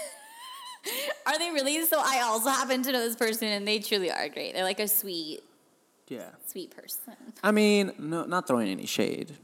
Are 1.25 1.37
they 1.39 1.51
really? 1.51 1.83
So 1.85 1.97
I 1.99 2.21
also 2.23 2.49
happen 2.49 2.81
to 2.83 2.91
know 2.91 2.99
this 2.99 3.15
person, 3.15 3.47
and 3.47 3.67
they 3.67 3.79
truly 3.79 4.11
are 4.11 4.29
great. 4.29 4.53
They're 4.53 4.63
like 4.63 4.79
a 4.79 4.87
sweet, 4.87 5.41
Yeah. 6.07 6.29
sweet 6.47 6.75
person. 6.75 7.13
I 7.43 7.51
mean, 7.51 7.93
no, 7.99 8.25
not 8.25 8.47
throwing 8.47 8.67
any 8.69 8.85
shade. 8.85 9.35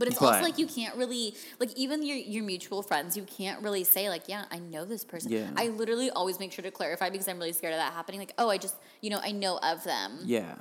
But 0.00 0.08
it's 0.08 0.18
But- 0.18 0.26
also 0.34 0.42
like 0.42 0.56
you 0.58 0.66
can't 0.66 0.96
really 0.96 1.34
like 1.60 1.70
even 1.76 2.02
your 2.02 2.16
your 2.16 2.42
mutual 2.42 2.82
friends, 2.82 3.16
you 3.18 3.24
can't 3.24 3.62
really 3.62 3.84
say 3.84 4.08
like, 4.08 4.24
yeah, 4.28 4.46
I 4.50 4.58
know 4.58 4.84
this 4.86 5.04
person. 5.04 5.30
Yeah. 5.30 5.50
I 5.56 5.68
literally 5.68 6.10
always 6.10 6.40
make 6.40 6.52
sure 6.52 6.62
to 6.62 6.70
clarify 6.70 7.10
because 7.10 7.28
I'm 7.28 7.38
really 7.38 7.52
scared 7.52 7.74
of 7.74 7.78
that 7.78 7.92
happening. 7.92 8.18
Like, 8.18 8.32
oh, 8.38 8.48
I 8.48 8.56
just 8.56 8.76
you 9.02 9.10
know 9.10 9.20
I 9.22 9.30
know 9.32 9.58
of 9.62 9.84
them, 9.84 10.20
Yeah. 10.24 10.54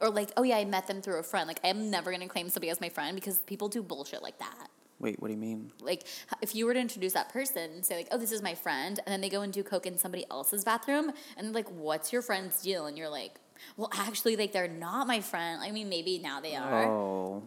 or 0.00 0.10
like, 0.10 0.30
oh 0.36 0.44
yeah, 0.44 0.58
I 0.58 0.64
met 0.64 0.86
them 0.86 1.02
through 1.02 1.18
a 1.18 1.24
friend. 1.24 1.48
Like, 1.48 1.58
I'm 1.64 1.90
never 1.90 2.12
gonna 2.12 2.28
claim 2.28 2.48
somebody 2.48 2.70
as 2.70 2.80
my 2.80 2.88
friend 2.88 3.16
because 3.16 3.38
people 3.40 3.68
do 3.68 3.82
bullshit 3.82 4.22
like 4.22 4.38
that. 4.38 4.68
Wait, 5.00 5.20
what 5.20 5.26
do 5.26 5.34
you 5.34 5.40
mean? 5.40 5.72
Like, 5.80 6.04
if 6.40 6.54
you 6.54 6.64
were 6.64 6.72
to 6.72 6.78
introduce 6.80 7.14
that 7.14 7.28
person, 7.30 7.82
say 7.82 7.96
like, 7.96 8.08
oh, 8.12 8.16
this 8.16 8.30
is 8.30 8.42
my 8.42 8.54
friend, 8.54 9.00
and 9.04 9.12
then 9.12 9.20
they 9.20 9.28
go 9.28 9.42
and 9.42 9.52
do 9.52 9.64
coke 9.64 9.86
in 9.86 9.98
somebody 9.98 10.24
else's 10.30 10.64
bathroom, 10.64 11.10
and 11.36 11.52
like, 11.52 11.68
what's 11.68 12.12
your 12.12 12.22
friend's 12.22 12.62
deal? 12.62 12.86
And 12.86 12.96
you're 12.96 13.08
like. 13.10 13.34
Well, 13.76 13.88
actually, 13.94 14.36
like 14.36 14.52
they're 14.52 14.68
not 14.68 15.06
my 15.06 15.20
friend. 15.20 15.62
I 15.62 15.70
mean, 15.70 15.88
maybe 15.88 16.18
now 16.18 16.40
they 16.40 16.54
are. 16.56 16.84
Oh. 16.86 17.42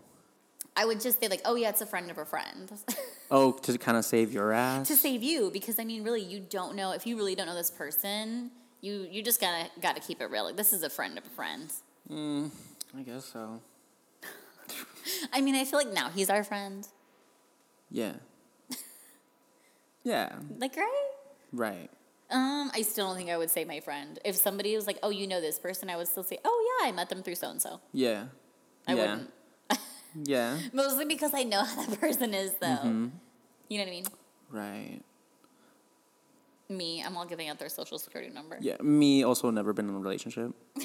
I 0.78 0.86
would 0.86 1.02
just 1.02 1.20
say 1.20 1.28
like, 1.28 1.42
oh 1.44 1.56
yeah, 1.56 1.70
it's 1.70 1.82
a 1.82 1.88
friend 1.88 2.10
of 2.12 2.18
a 2.18 2.26
friend. 2.26 2.72
Oh, 3.30 3.52
to 3.52 3.78
kind 3.78 3.98
of 3.98 4.06
save 4.06 4.32
your 4.32 4.54
ass? 4.54 4.88
to 4.88 4.96
save 4.96 5.22
you 5.22 5.52
because 5.52 5.80
I 5.80 5.84
mean, 5.84 6.06
really, 6.06 6.22
you 6.24 6.40
don't 6.40 6.78
know 6.78 6.92
if 6.92 7.06
you 7.06 7.18
really 7.18 7.36
don't 7.36 7.46
know 7.46 7.56
this 7.56 7.70
person. 7.70 8.52
You 8.80 9.06
you 9.12 9.22
just 9.22 9.42
gotta 9.42 9.70
gotta 9.82 10.00
keep 10.00 10.22
it 10.22 10.32
real. 10.32 10.46
Like 10.46 10.56
this 10.56 10.72
is 10.72 10.82
a 10.82 10.90
friend 10.90 11.18
of 11.18 11.26
a 11.26 11.30
friend. 11.30 11.70
I 12.98 13.02
guess 13.02 13.26
so. 13.26 13.60
I 15.34 15.42
mean, 15.42 15.56
I 15.56 15.66
feel 15.66 15.78
like 15.78 15.92
now 15.92 16.08
he's 16.08 16.30
our 16.30 16.42
friend. 16.42 16.88
Yeah. 17.92 18.14
yeah. 20.06 20.32
Like 20.58 20.78
right? 20.78 21.12
Right. 21.52 21.90
Um, 22.30 22.72
I 22.74 22.82
still 22.82 23.08
don't 23.08 23.18
think 23.18 23.30
I 23.30 23.38
would 23.38 23.50
say 23.50 23.66
my 23.66 23.82
friend. 23.82 24.20
If 24.24 24.38
somebody 24.38 24.74
was 24.74 24.88
like, 24.88 25.00
"Oh, 25.04 25.10
you 25.10 25.28
know 25.28 25.42
this 25.42 25.60
person," 25.60 25.90
I 25.90 25.98
would 25.98 26.08
still 26.08 26.24
say, 26.24 26.40
"Oh 26.46 26.80
yeah, 26.82 26.88
I 26.88 26.92
met 26.94 27.10
them 27.10 27.24
through 27.24 27.36
so 27.36 27.50
and 27.50 27.62
so." 27.62 27.82
Yeah. 27.92 28.26
I 28.88 28.94
yeah. 28.94 29.02
wouldn't. 29.02 29.34
Yeah. 30.24 30.58
Mostly 30.74 31.06
because 31.06 31.34
I 31.34 31.44
know 31.44 31.64
how 31.64 31.86
that 31.86 32.00
person 32.00 32.34
is, 32.34 32.54
though. 32.60 32.68
Mm-hmm. 32.68 33.08
You 33.70 33.78
know 33.78 33.84
what 33.84 33.88
I 33.88 33.92
mean? 33.92 34.06
Right. 34.50 35.00
Me, 36.70 37.02
I'm 37.04 37.16
all 37.16 37.26
giving 37.26 37.48
out 37.50 37.60
their 37.60 37.70
social 37.70 37.98
security 37.98 38.34
number. 38.34 38.58
Yeah. 38.60 38.76
Me 38.82 39.24
also 39.24 39.50
never 39.52 39.74
been 39.74 39.88
in 39.90 39.96
a 39.96 40.00
relationship. 40.00 40.52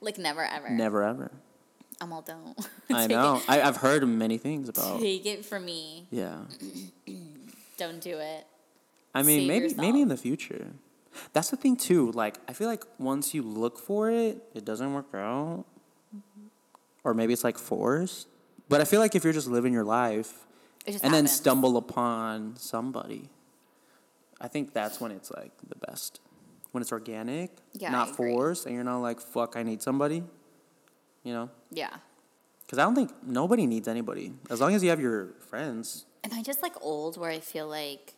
Like 0.00 0.18
never 0.18 0.44
ever. 0.44 0.70
Never 0.70 1.02
ever. 1.02 1.32
I'm 2.00 2.12
all 2.12 2.22
don't. 2.22 2.56
I 2.90 3.08
know. 3.08 3.42
I, 3.48 3.60
I've 3.60 3.78
heard 3.78 4.06
many 4.06 4.38
things 4.38 4.68
about. 4.68 5.00
take 5.00 5.26
it 5.26 5.44
from 5.44 5.64
me. 5.64 6.06
Yeah. 6.12 6.36
Don't 7.76 8.00
do 8.00 8.18
it. 8.18 8.46
I 9.14 9.22
mean, 9.24 9.40
Save 9.40 9.48
maybe 9.48 9.62
yourself. 9.64 9.80
maybe 9.80 10.00
in 10.00 10.08
the 10.08 10.16
future. 10.16 10.68
That's 11.32 11.50
the 11.50 11.56
thing 11.56 11.76
too. 11.76 12.12
Like, 12.12 12.36
I 12.48 12.52
feel 12.52 12.68
like 12.68 12.84
once 12.98 13.34
you 13.34 13.42
look 13.42 13.80
for 13.80 14.10
it, 14.10 14.40
it 14.54 14.64
doesn't 14.64 14.94
work 14.94 15.06
out, 15.14 15.64
or 17.02 17.14
maybe 17.14 17.32
it's 17.32 17.42
like 17.42 17.58
forced. 17.58 18.28
But 18.68 18.80
I 18.80 18.84
feel 18.84 19.00
like 19.00 19.14
if 19.14 19.24
you're 19.24 19.32
just 19.32 19.48
living 19.48 19.72
your 19.72 19.84
life 19.84 20.46
and 20.86 21.12
then 21.12 21.26
stumble 21.26 21.76
upon 21.76 22.56
somebody, 22.56 23.30
I 24.40 24.48
think 24.48 24.72
that's 24.72 25.00
when 25.00 25.10
it's 25.10 25.30
like 25.30 25.52
the 25.68 25.76
best. 25.76 26.20
When 26.72 26.82
it's 26.82 26.92
organic, 26.92 27.50
Yeah, 27.72 27.90
not 27.90 28.14
forced, 28.14 28.66
and 28.66 28.74
you're 28.74 28.84
not 28.84 28.98
like, 28.98 29.20
"Fuck, 29.20 29.56
I 29.56 29.62
need 29.62 29.80
somebody," 29.80 30.22
you 31.24 31.32
know. 31.32 31.48
Yeah. 31.70 31.96
Because 32.60 32.78
I 32.78 32.82
don't 32.82 32.94
think 32.94 33.10
nobody 33.22 33.66
needs 33.66 33.88
anybody 33.88 34.34
as 34.50 34.60
long 34.60 34.74
as 34.74 34.82
you 34.82 34.90
have 34.90 35.00
your 35.00 35.32
friends. 35.40 36.04
Am 36.24 36.32
I 36.34 36.42
just 36.42 36.60
like 36.62 36.74
old 36.82 37.16
where 37.16 37.30
I 37.30 37.40
feel 37.40 37.66
like 37.66 38.14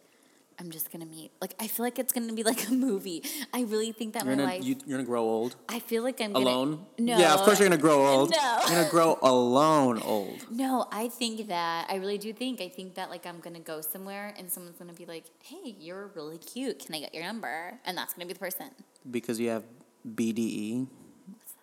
I'm 0.61 0.71
just 0.71 0.93
gonna 0.93 1.07
meet? 1.07 1.33
Like 1.41 1.55
I 1.59 1.67
feel 1.67 1.85
like 1.85 1.99
it's 1.99 2.13
gonna 2.13 2.35
be 2.35 2.43
like 2.43 2.69
a 2.69 2.73
movie. 2.73 3.25
I 3.53 3.63
really 3.63 3.93
think 3.93 4.13
that 4.13 4.25
You're 4.25 4.37
my 4.37 4.43
gonna 4.43 4.55
life. 4.57 4.65
you, 4.65 4.77
you're 4.87 4.99
gonna 4.99 5.07
grow 5.07 5.23
old. 5.23 5.57
I 5.69 5.79
feel 5.81 6.03
like 6.03 6.21
I'm 6.21 6.35
gonna, 6.35 6.45
alone? 6.45 6.87
No. 6.99 7.19
Yeah, 7.19 7.33
of 7.35 7.41
course 7.41 7.59
you're 7.59 7.69
gonna 7.69 7.81
grow 7.81 8.07
old. 8.15 8.31
No. 8.31 8.59
You're 8.69 8.77
gonna 8.77 8.91
grow 8.91 9.19
alone 9.23 10.01
old. 10.05 10.39
No, 10.51 10.87
I 10.93 11.09
think 11.09 11.49
that 11.49 11.87
I 11.89 11.97
really 11.97 12.19
do 12.19 12.33
think 12.35 12.61
I 12.61 12.69
think 12.69 12.95
that 12.97 13.09
like 13.09 13.27
I'm 13.27 13.41
gonna 13.41 13.59
go 13.61 13.81
somewhere 13.81 14.35
and 14.39 14.51
someone's 14.51 14.77
gonna 14.79 14.93
be 14.93 15.07
like, 15.07 15.25
"Hey, 15.43 15.75
you're 15.81 16.09
really 16.15 16.39
cute. 16.39 16.85
Can 16.85 16.95
I 16.95 17.01
get 17.01 17.15
your 17.15 17.25
number?" 17.25 17.79
And 17.87 17.97
that's 17.97 18.13
gonna 18.13 18.27
be 18.27 18.35
the 18.35 18.39
person. 18.39 18.67
Because 19.11 19.41
you 19.41 19.49
have 19.49 19.65
BDE. 20.07 20.89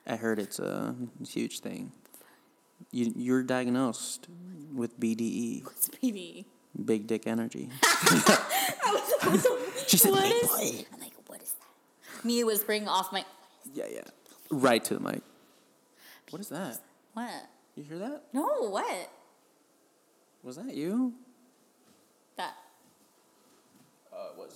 I 0.07 0.15
heard 0.15 0.39
it's 0.39 0.57
a 0.57 0.95
huge 1.27 1.59
thing. 1.59 1.91
You 2.91 3.13
you're 3.15 3.43
diagnosed 3.43 4.27
with 4.73 4.99
BDE, 4.99 5.63
What's 5.65 5.89
BD? 5.89 6.45
Big 6.85 7.07
dick 7.07 7.27
energy. 7.27 7.69
she 9.87 9.97
said, 9.97 10.11
what 10.11 10.23
"Hey, 10.23 10.41
boy. 10.41 10.85
I'm 10.93 10.99
like, 10.99 11.13
what 11.27 11.41
is 11.41 11.53
that? 11.53 12.25
Me 12.25 12.43
whispering 12.43 12.87
off 12.87 13.11
my 13.11 13.25
yeah, 13.73 13.85
yeah. 13.91 14.01
Right 14.49 14.83
to 14.85 14.93
the 14.95 14.99
mic. 14.99 15.21
What 16.29 16.41
is 16.41 16.49
that? 16.49 16.79
what? 17.13 17.29
You 17.75 17.83
hear 17.83 17.99
that? 17.99 18.23
No, 18.33 18.69
what? 18.69 19.09
Was 20.43 20.55
that 20.55 20.73
you? 20.73 21.13
That 22.37 22.53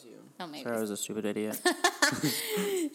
was 0.02 0.12
you. 0.12 0.18
oh 0.40 0.48
maybe 0.48 0.64
Sorry, 0.64 0.78
I 0.78 0.82
was 0.82 0.90
a 0.92 0.98
stupid 0.98 1.26
idiot. 1.26 1.60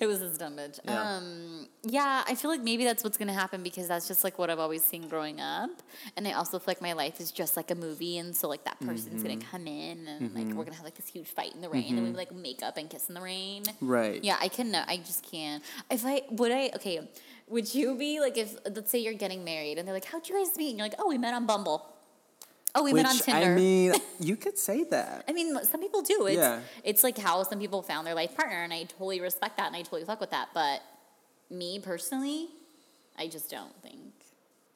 it 0.00 0.06
was 0.06 0.20
this 0.20 0.36
dumb 0.38 0.56
bitch. 0.56 0.78
Yeah. 0.84 1.16
Um, 1.16 1.68
yeah, 1.82 2.24
I 2.26 2.34
feel 2.34 2.50
like 2.50 2.62
maybe 2.62 2.84
that's 2.84 3.04
what's 3.04 3.16
gonna 3.16 3.32
happen 3.32 3.62
because 3.62 3.88
that's 3.88 4.08
just 4.08 4.24
like 4.24 4.38
what 4.38 4.50
I've 4.50 4.58
always 4.58 4.84
seen 4.84 5.08
growing 5.08 5.40
up, 5.40 5.70
and 6.16 6.26
I 6.26 6.32
also 6.32 6.58
feel 6.58 6.66
like 6.68 6.82
my 6.82 6.92
life 6.92 7.20
is 7.20 7.30
just 7.32 7.56
like 7.56 7.70
a 7.70 7.74
movie, 7.74 8.18
and 8.18 8.34
so 8.34 8.48
like 8.48 8.64
that 8.64 8.78
person's 8.80 9.22
gonna 9.22 9.36
Mm-hmm. 9.36 9.50
come 9.50 9.66
in 9.66 10.06
and 10.08 10.34
like 10.34 10.46
we're 10.56 10.64
gonna 10.64 10.76
have 10.76 10.84
like 10.84 10.94
this 10.94 11.08
huge 11.08 11.26
fight 11.28 11.54
in 11.54 11.60
the 11.60 11.68
rain, 11.68 11.96
and 11.98 12.06
we 12.06 12.12
like 12.12 12.32
make 12.34 12.62
up 12.62 12.76
and 12.76 12.88
kiss 12.90 13.08
in 13.08 13.14
the 13.14 13.20
rain. 13.22 13.62
right. 13.80 14.22
Yeah, 14.22 14.36
I 14.40 14.48
can. 14.48 14.74
I 14.74 14.96
just 14.98 15.22
can't. 15.30 15.62
If 15.90 16.04
I 16.06 16.22
would, 16.30 16.52
I 16.52 16.70
okay. 16.76 17.08
Would 17.48 17.74
you 17.74 17.96
be 17.96 18.18
like 18.20 18.36
if 18.36 18.56
let's 18.64 18.90
say 18.90 18.98
you're 18.98 19.14
getting 19.14 19.44
married 19.44 19.78
and 19.78 19.86
they're 19.86 19.94
like, 19.94 20.04
"How'd 20.06 20.28
you 20.28 20.34
guys 20.36 20.56
meet?" 20.56 20.70
And 20.70 20.78
you're 20.78 20.88
like, 20.88 20.98
"Oh, 20.98 21.08
we 21.08 21.16
met 21.18 21.32
on 21.34 21.46
Bumble." 21.46 21.86
Oh, 22.76 22.82
we 22.82 22.92
Which 22.92 23.04
met 23.04 23.10
on 23.10 23.18
Tinder. 23.18 23.52
I 23.52 23.54
mean, 23.54 23.94
you 24.20 24.36
could 24.36 24.58
say 24.58 24.84
that. 24.84 25.24
I 25.26 25.32
mean, 25.32 25.56
some 25.64 25.80
people 25.80 26.02
do. 26.02 26.26
It's, 26.26 26.36
Yeah. 26.36 26.60
it's 26.84 27.02
like 27.02 27.16
how 27.16 27.42
some 27.42 27.58
people 27.58 27.80
found 27.80 28.06
their 28.06 28.14
life 28.14 28.36
partner, 28.36 28.62
and 28.62 28.72
I 28.72 28.82
totally 28.84 29.20
respect 29.20 29.56
that, 29.56 29.68
and 29.68 29.74
I 29.76 29.80
totally 29.80 30.04
fuck 30.04 30.20
with 30.20 30.30
that. 30.30 30.50
But 30.52 30.82
me 31.48 31.78
personally, 31.78 32.48
I 33.18 33.28
just 33.28 33.50
don't 33.50 33.74
think. 33.82 34.12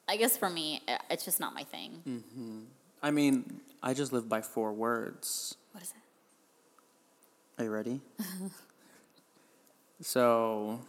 I 0.09 0.17
guess 0.17 0.39
for 0.39 0.49
me, 0.49 0.81
it's 1.11 1.27
just 1.27 1.41
not 1.41 1.53
my 1.55 1.63
thing. 1.65 2.03
Mm. 2.09 2.63
I 3.03 3.11
mean, 3.11 3.61
I 3.83 3.93
just 3.93 4.15
live 4.15 4.31
by 4.31 4.41
four 4.41 4.73
words. 4.73 5.57
What 5.73 5.83
is 5.83 5.91
it? 5.91 7.61
Are 7.61 7.65
you 7.65 7.71
ready? 7.71 8.01
so, 10.01 10.81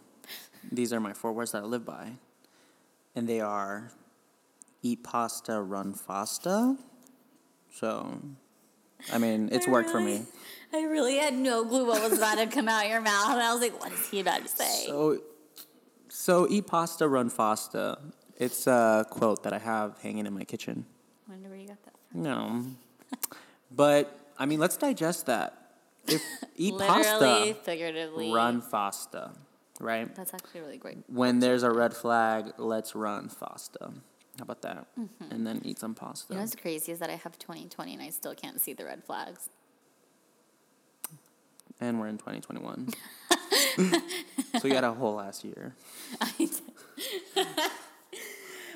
these 0.72 0.94
are 0.94 1.00
my 1.00 1.12
four 1.12 1.32
words 1.32 1.52
that 1.52 1.62
I 1.62 1.66
live 1.66 1.84
by. 1.84 2.12
And 3.14 3.28
they 3.28 3.40
are 3.40 3.92
eat 4.82 5.04
pasta, 5.04 5.60
run 5.60 5.92
fasta. 5.92 6.76
So, 7.72 8.20
I 9.12 9.18
mean, 9.18 9.48
it's 9.50 9.66
worked 9.66 9.90
for 9.90 10.00
me. 10.00 10.22
I 10.72 10.84
really 10.84 11.16
had 11.18 11.34
no 11.34 11.64
clue 11.64 11.86
what 11.86 12.02
was 12.02 12.18
about 12.18 12.38
to 12.38 12.46
come 12.46 12.68
out 12.68 12.88
your 12.88 13.00
mouth, 13.00 13.28
I 13.28 13.52
was 13.52 13.60
like, 13.60 13.78
"What 13.80 13.92
is 13.92 14.08
he 14.08 14.20
about 14.20 14.42
to 14.42 14.48
say?" 14.48 14.86
So, 14.86 15.20
so 16.08 16.46
eat 16.48 16.66
pasta, 16.66 17.08
run 17.08 17.28
fasta. 17.28 17.98
It's 18.36 18.66
a 18.66 19.04
quote 19.10 19.42
that 19.42 19.52
I 19.52 19.58
have 19.58 19.98
hanging 19.98 20.26
in 20.26 20.32
my 20.34 20.44
kitchen. 20.44 20.86
Wonder 21.28 21.48
where 21.48 21.58
you 21.58 21.68
got 21.68 21.82
that 21.84 21.94
from. 22.10 22.22
No, 22.22 22.64
but 23.70 24.18
I 24.38 24.46
mean, 24.46 24.60
let's 24.60 24.76
digest 24.76 25.26
that. 25.26 25.56
If 26.06 26.22
eat 26.56 26.74
Literally, 26.74 27.52
pasta, 27.52 27.54
figuratively. 27.62 28.32
run 28.32 28.62
fasta, 28.62 29.32
right? 29.80 30.14
That's 30.14 30.34
actually 30.34 30.60
really 30.60 30.78
great. 30.78 30.98
When 31.06 31.38
there's 31.40 31.62
a 31.62 31.70
red 31.70 31.94
flag, 31.94 32.52
let's 32.58 32.94
run 32.94 33.28
fasta. 33.28 33.92
How 34.38 34.44
about 34.44 34.62
that? 34.62 34.86
And 35.30 35.46
then 35.46 35.60
eat 35.64 35.78
some 35.78 35.94
pasta. 35.94 36.24
Mm-hmm. 36.24 36.32
You 36.32 36.36
know 36.38 36.42
what's 36.42 36.54
crazy 36.56 36.92
is 36.92 36.98
that 37.00 37.10
I 37.10 37.16
have 37.16 37.38
2020 37.38 37.92
and 37.92 38.02
I 38.02 38.10
still 38.10 38.34
can't 38.34 38.60
see 38.60 38.72
the 38.72 38.84
red 38.84 39.04
flags. 39.04 39.50
and 41.80 41.98
we're 42.00 42.08
in 42.08 42.16
2021. 42.18 42.88
so 44.60 44.68
you 44.68 44.72
got 44.72 44.84
a 44.84 44.92
whole 44.92 45.14
last 45.14 45.44
year. 45.44 45.74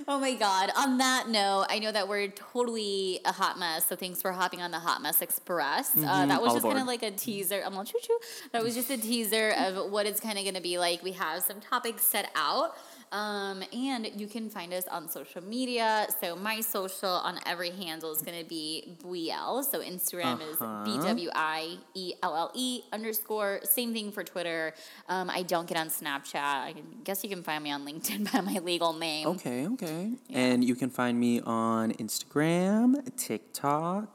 Oh 0.08 0.20
my 0.20 0.34
God. 0.34 0.70
On 0.76 0.98
that 0.98 1.28
note, 1.28 1.66
I 1.68 1.80
know 1.80 1.90
that 1.90 2.06
we're 2.06 2.28
totally 2.28 3.18
a 3.24 3.32
hot 3.32 3.58
mess. 3.58 3.86
So 3.86 3.96
thanks 3.96 4.22
for 4.22 4.30
hopping 4.30 4.62
on 4.62 4.70
the 4.70 4.78
Hot 4.78 5.02
Mess 5.02 5.20
Express. 5.20 5.96
Uh, 5.96 6.26
that 6.26 6.40
was 6.40 6.50
all 6.50 6.54
just 6.56 6.66
kind 6.66 6.78
of 6.78 6.86
like 6.86 7.02
a 7.02 7.10
teaser. 7.10 7.60
I'm 7.66 7.76
all 7.76 7.84
choo 7.84 7.98
choo. 8.00 8.16
That 8.52 8.62
was 8.62 8.76
just 8.76 8.88
a 8.90 8.96
teaser 8.96 9.52
of 9.58 9.90
what 9.90 10.06
it's 10.06 10.20
kind 10.20 10.38
of 10.38 10.44
going 10.44 10.54
to 10.54 10.60
be 10.60 10.78
like. 10.78 11.02
We 11.02 11.12
have 11.12 11.42
some 11.42 11.60
topics 11.60 12.04
set 12.04 12.30
out. 12.36 12.76
Um, 13.12 13.62
and 13.72 14.10
you 14.20 14.26
can 14.26 14.50
find 14.50 14.72
us 14.74 14.84
on 14.90 15.08
social 15.08 15.42
media. 15.42 16.06
So 16.20 16.34
my 16.36 16.60
social 16.60 17.08
on 17.10 17.38
every 17.46 17.70
handle 17.70 18.12
is 18.12 18.20
going 18.22 18.38
to 18.42 18.44
be 18.48 18.96
Bwielle. 19.02 19.64
So 19.64 19.80
Instagram 19.80 20.40
Uh-huh. 20.40 20.82
is 20.86 21.00
B 21.02 21.06
W 21.06 21.30
I 21.34 21.78
E 21.94 22.14
L 22.22 22.34
L 22.36 22.50
E 22.54 22.82
underscore. 22.92 23.60
Same 23.64 23.92
thing 23.92 24.10
for 24.12 24.24
Twitter. 24.24 24.74
Um, 25.08 25.30
I 25.30 25.42
don't 25.42 25.68
get 25.68 25.78
on 25.78 25.88
Snapchat. 25.88 26.34
I 26.36 26.74
guess 27.04 27.22
you 27.22 27.30
can 27.30 27.42
find 27.42 27.62
me 27.62 27.70
on 27.70 27.86
LinkedIn 27.86 28.32
by 28.32 28.40
my 28.40 28.58
legal 28.58 28.92
name. 28.92 29.28
Okay, 29.28 29.66
okay. 29.68 30.12
And 30.30 30.64
you 30.64 30.74
can 30.74 30.90
find 30.90 31.18
me 31.18 31.40
on 31.40 31.92
Instagram, 31.92 32.96
TikTok, 33.16 34.12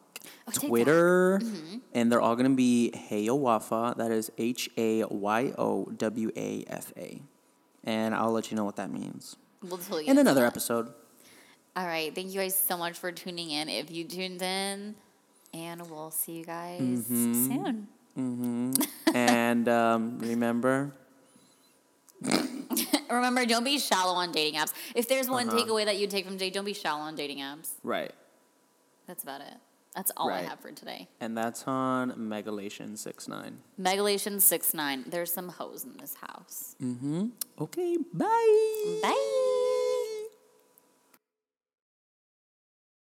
Oh. 0.47 0.51
Twitter, 0.67 1.41
and 1.93 2.11
they're 2.11 2.21
all 2.21 2.35
going 2.35 2.49
to 2.49 2.55
be 2.55 2.91
Hayo 3.09 3.35
Wafa. 3.37 3.95
That 3.97 4.11
is 4.11 4.31
H 4.37 4.69
A 4.77 5.03
Y 5.05 5.53
O 5.57 5.85
W 5.97 6.31
A 6.35 6.63
F 6.67 6.93
A. 6.95 7.21
And 7.83 8.13
I'll 8.13 8.31
let 8.31 8.51
you 8.51 8.57
know 8.57 8.63
what 8.63 8.75
that 8.75 8.91
means 8.91 9.35
We'll 9.63 9.77
tell 9.79 10.01
you 10.01 10.09
in 10.11 10.17
another 10.17 10.45
episode. 10.45 10.91
All 11.75 11.85
right. 11.85 12.13
Thank 12.13 12.33
you 12.33 12.39
guys 12.39 12.55
so 12.55 12.77
much 12.77 12.97
for 12.99 13.11
tuning 13.11 13.49
in. 13.51 13.69
If 13.69 13.89
you 13.91 14.03
tuned 14.03 14.41
in, 14.41 14.95
and 15.53 15.89
we'll 15.89 16.11
see 16.11 16.33
you 16.33 16.45
guys 16.45 17.05
soon. 17.07 17.87
Mm-hmm. 18.17 18.71
and 19.15 19.67
um, 19.69 20.19
remember, 20.19 20.93
Remember, 23.09 23.45
don't 23.45 23.63
be 23.63 23.77
shallow 23.79 24.13
on 24.13 24.31
dating 24.31 24.59
apps. 24.59 24.73
If 24.95 25.07
there's 25.07 25.29
one 25.29 25.49
Uh-huh. 25.49 25.57
takeaway 25.57 25.85
that 25.85 25.97
you 25.97 26.07
take 26.07 26.25
from 26.25 26.35
today, 26.35 26.49
don't 26.49 26.65
be 26.65 26.73
shallow 26.73 27.01
on 27.01 27.15
dating 27.15 27.39
apps. 27.39 27.69
right. 27.83 28.11
That's 29.07 29.23
about 29.23 29.41
it. 29.41 29.53
That's 29.95 30.11
all 30.15 30.29
I 30.29 30.41
have 30.41 30.59
for 30.59 30.71
today. 30.71 31.09
And 31.19 31.37
that's 31.37 31.67
on 31.67 32.11
Megalation 32.13 32.97
69. 32.97 33.57
Megalation 33.79 34.39
six 34.39 34.73
nine. 34.73 35.03
There's 35.07 35.33
some 35.33 35.49
hoes 35.49 35.83
in 35.83 35.97
this 35.97 36.15
house. 36.15 36.75
Mm-hmm. 36.81 37.27
Okay, 37.59 37.97
bye. 38.13 38.99
Bye. 39.03 39.57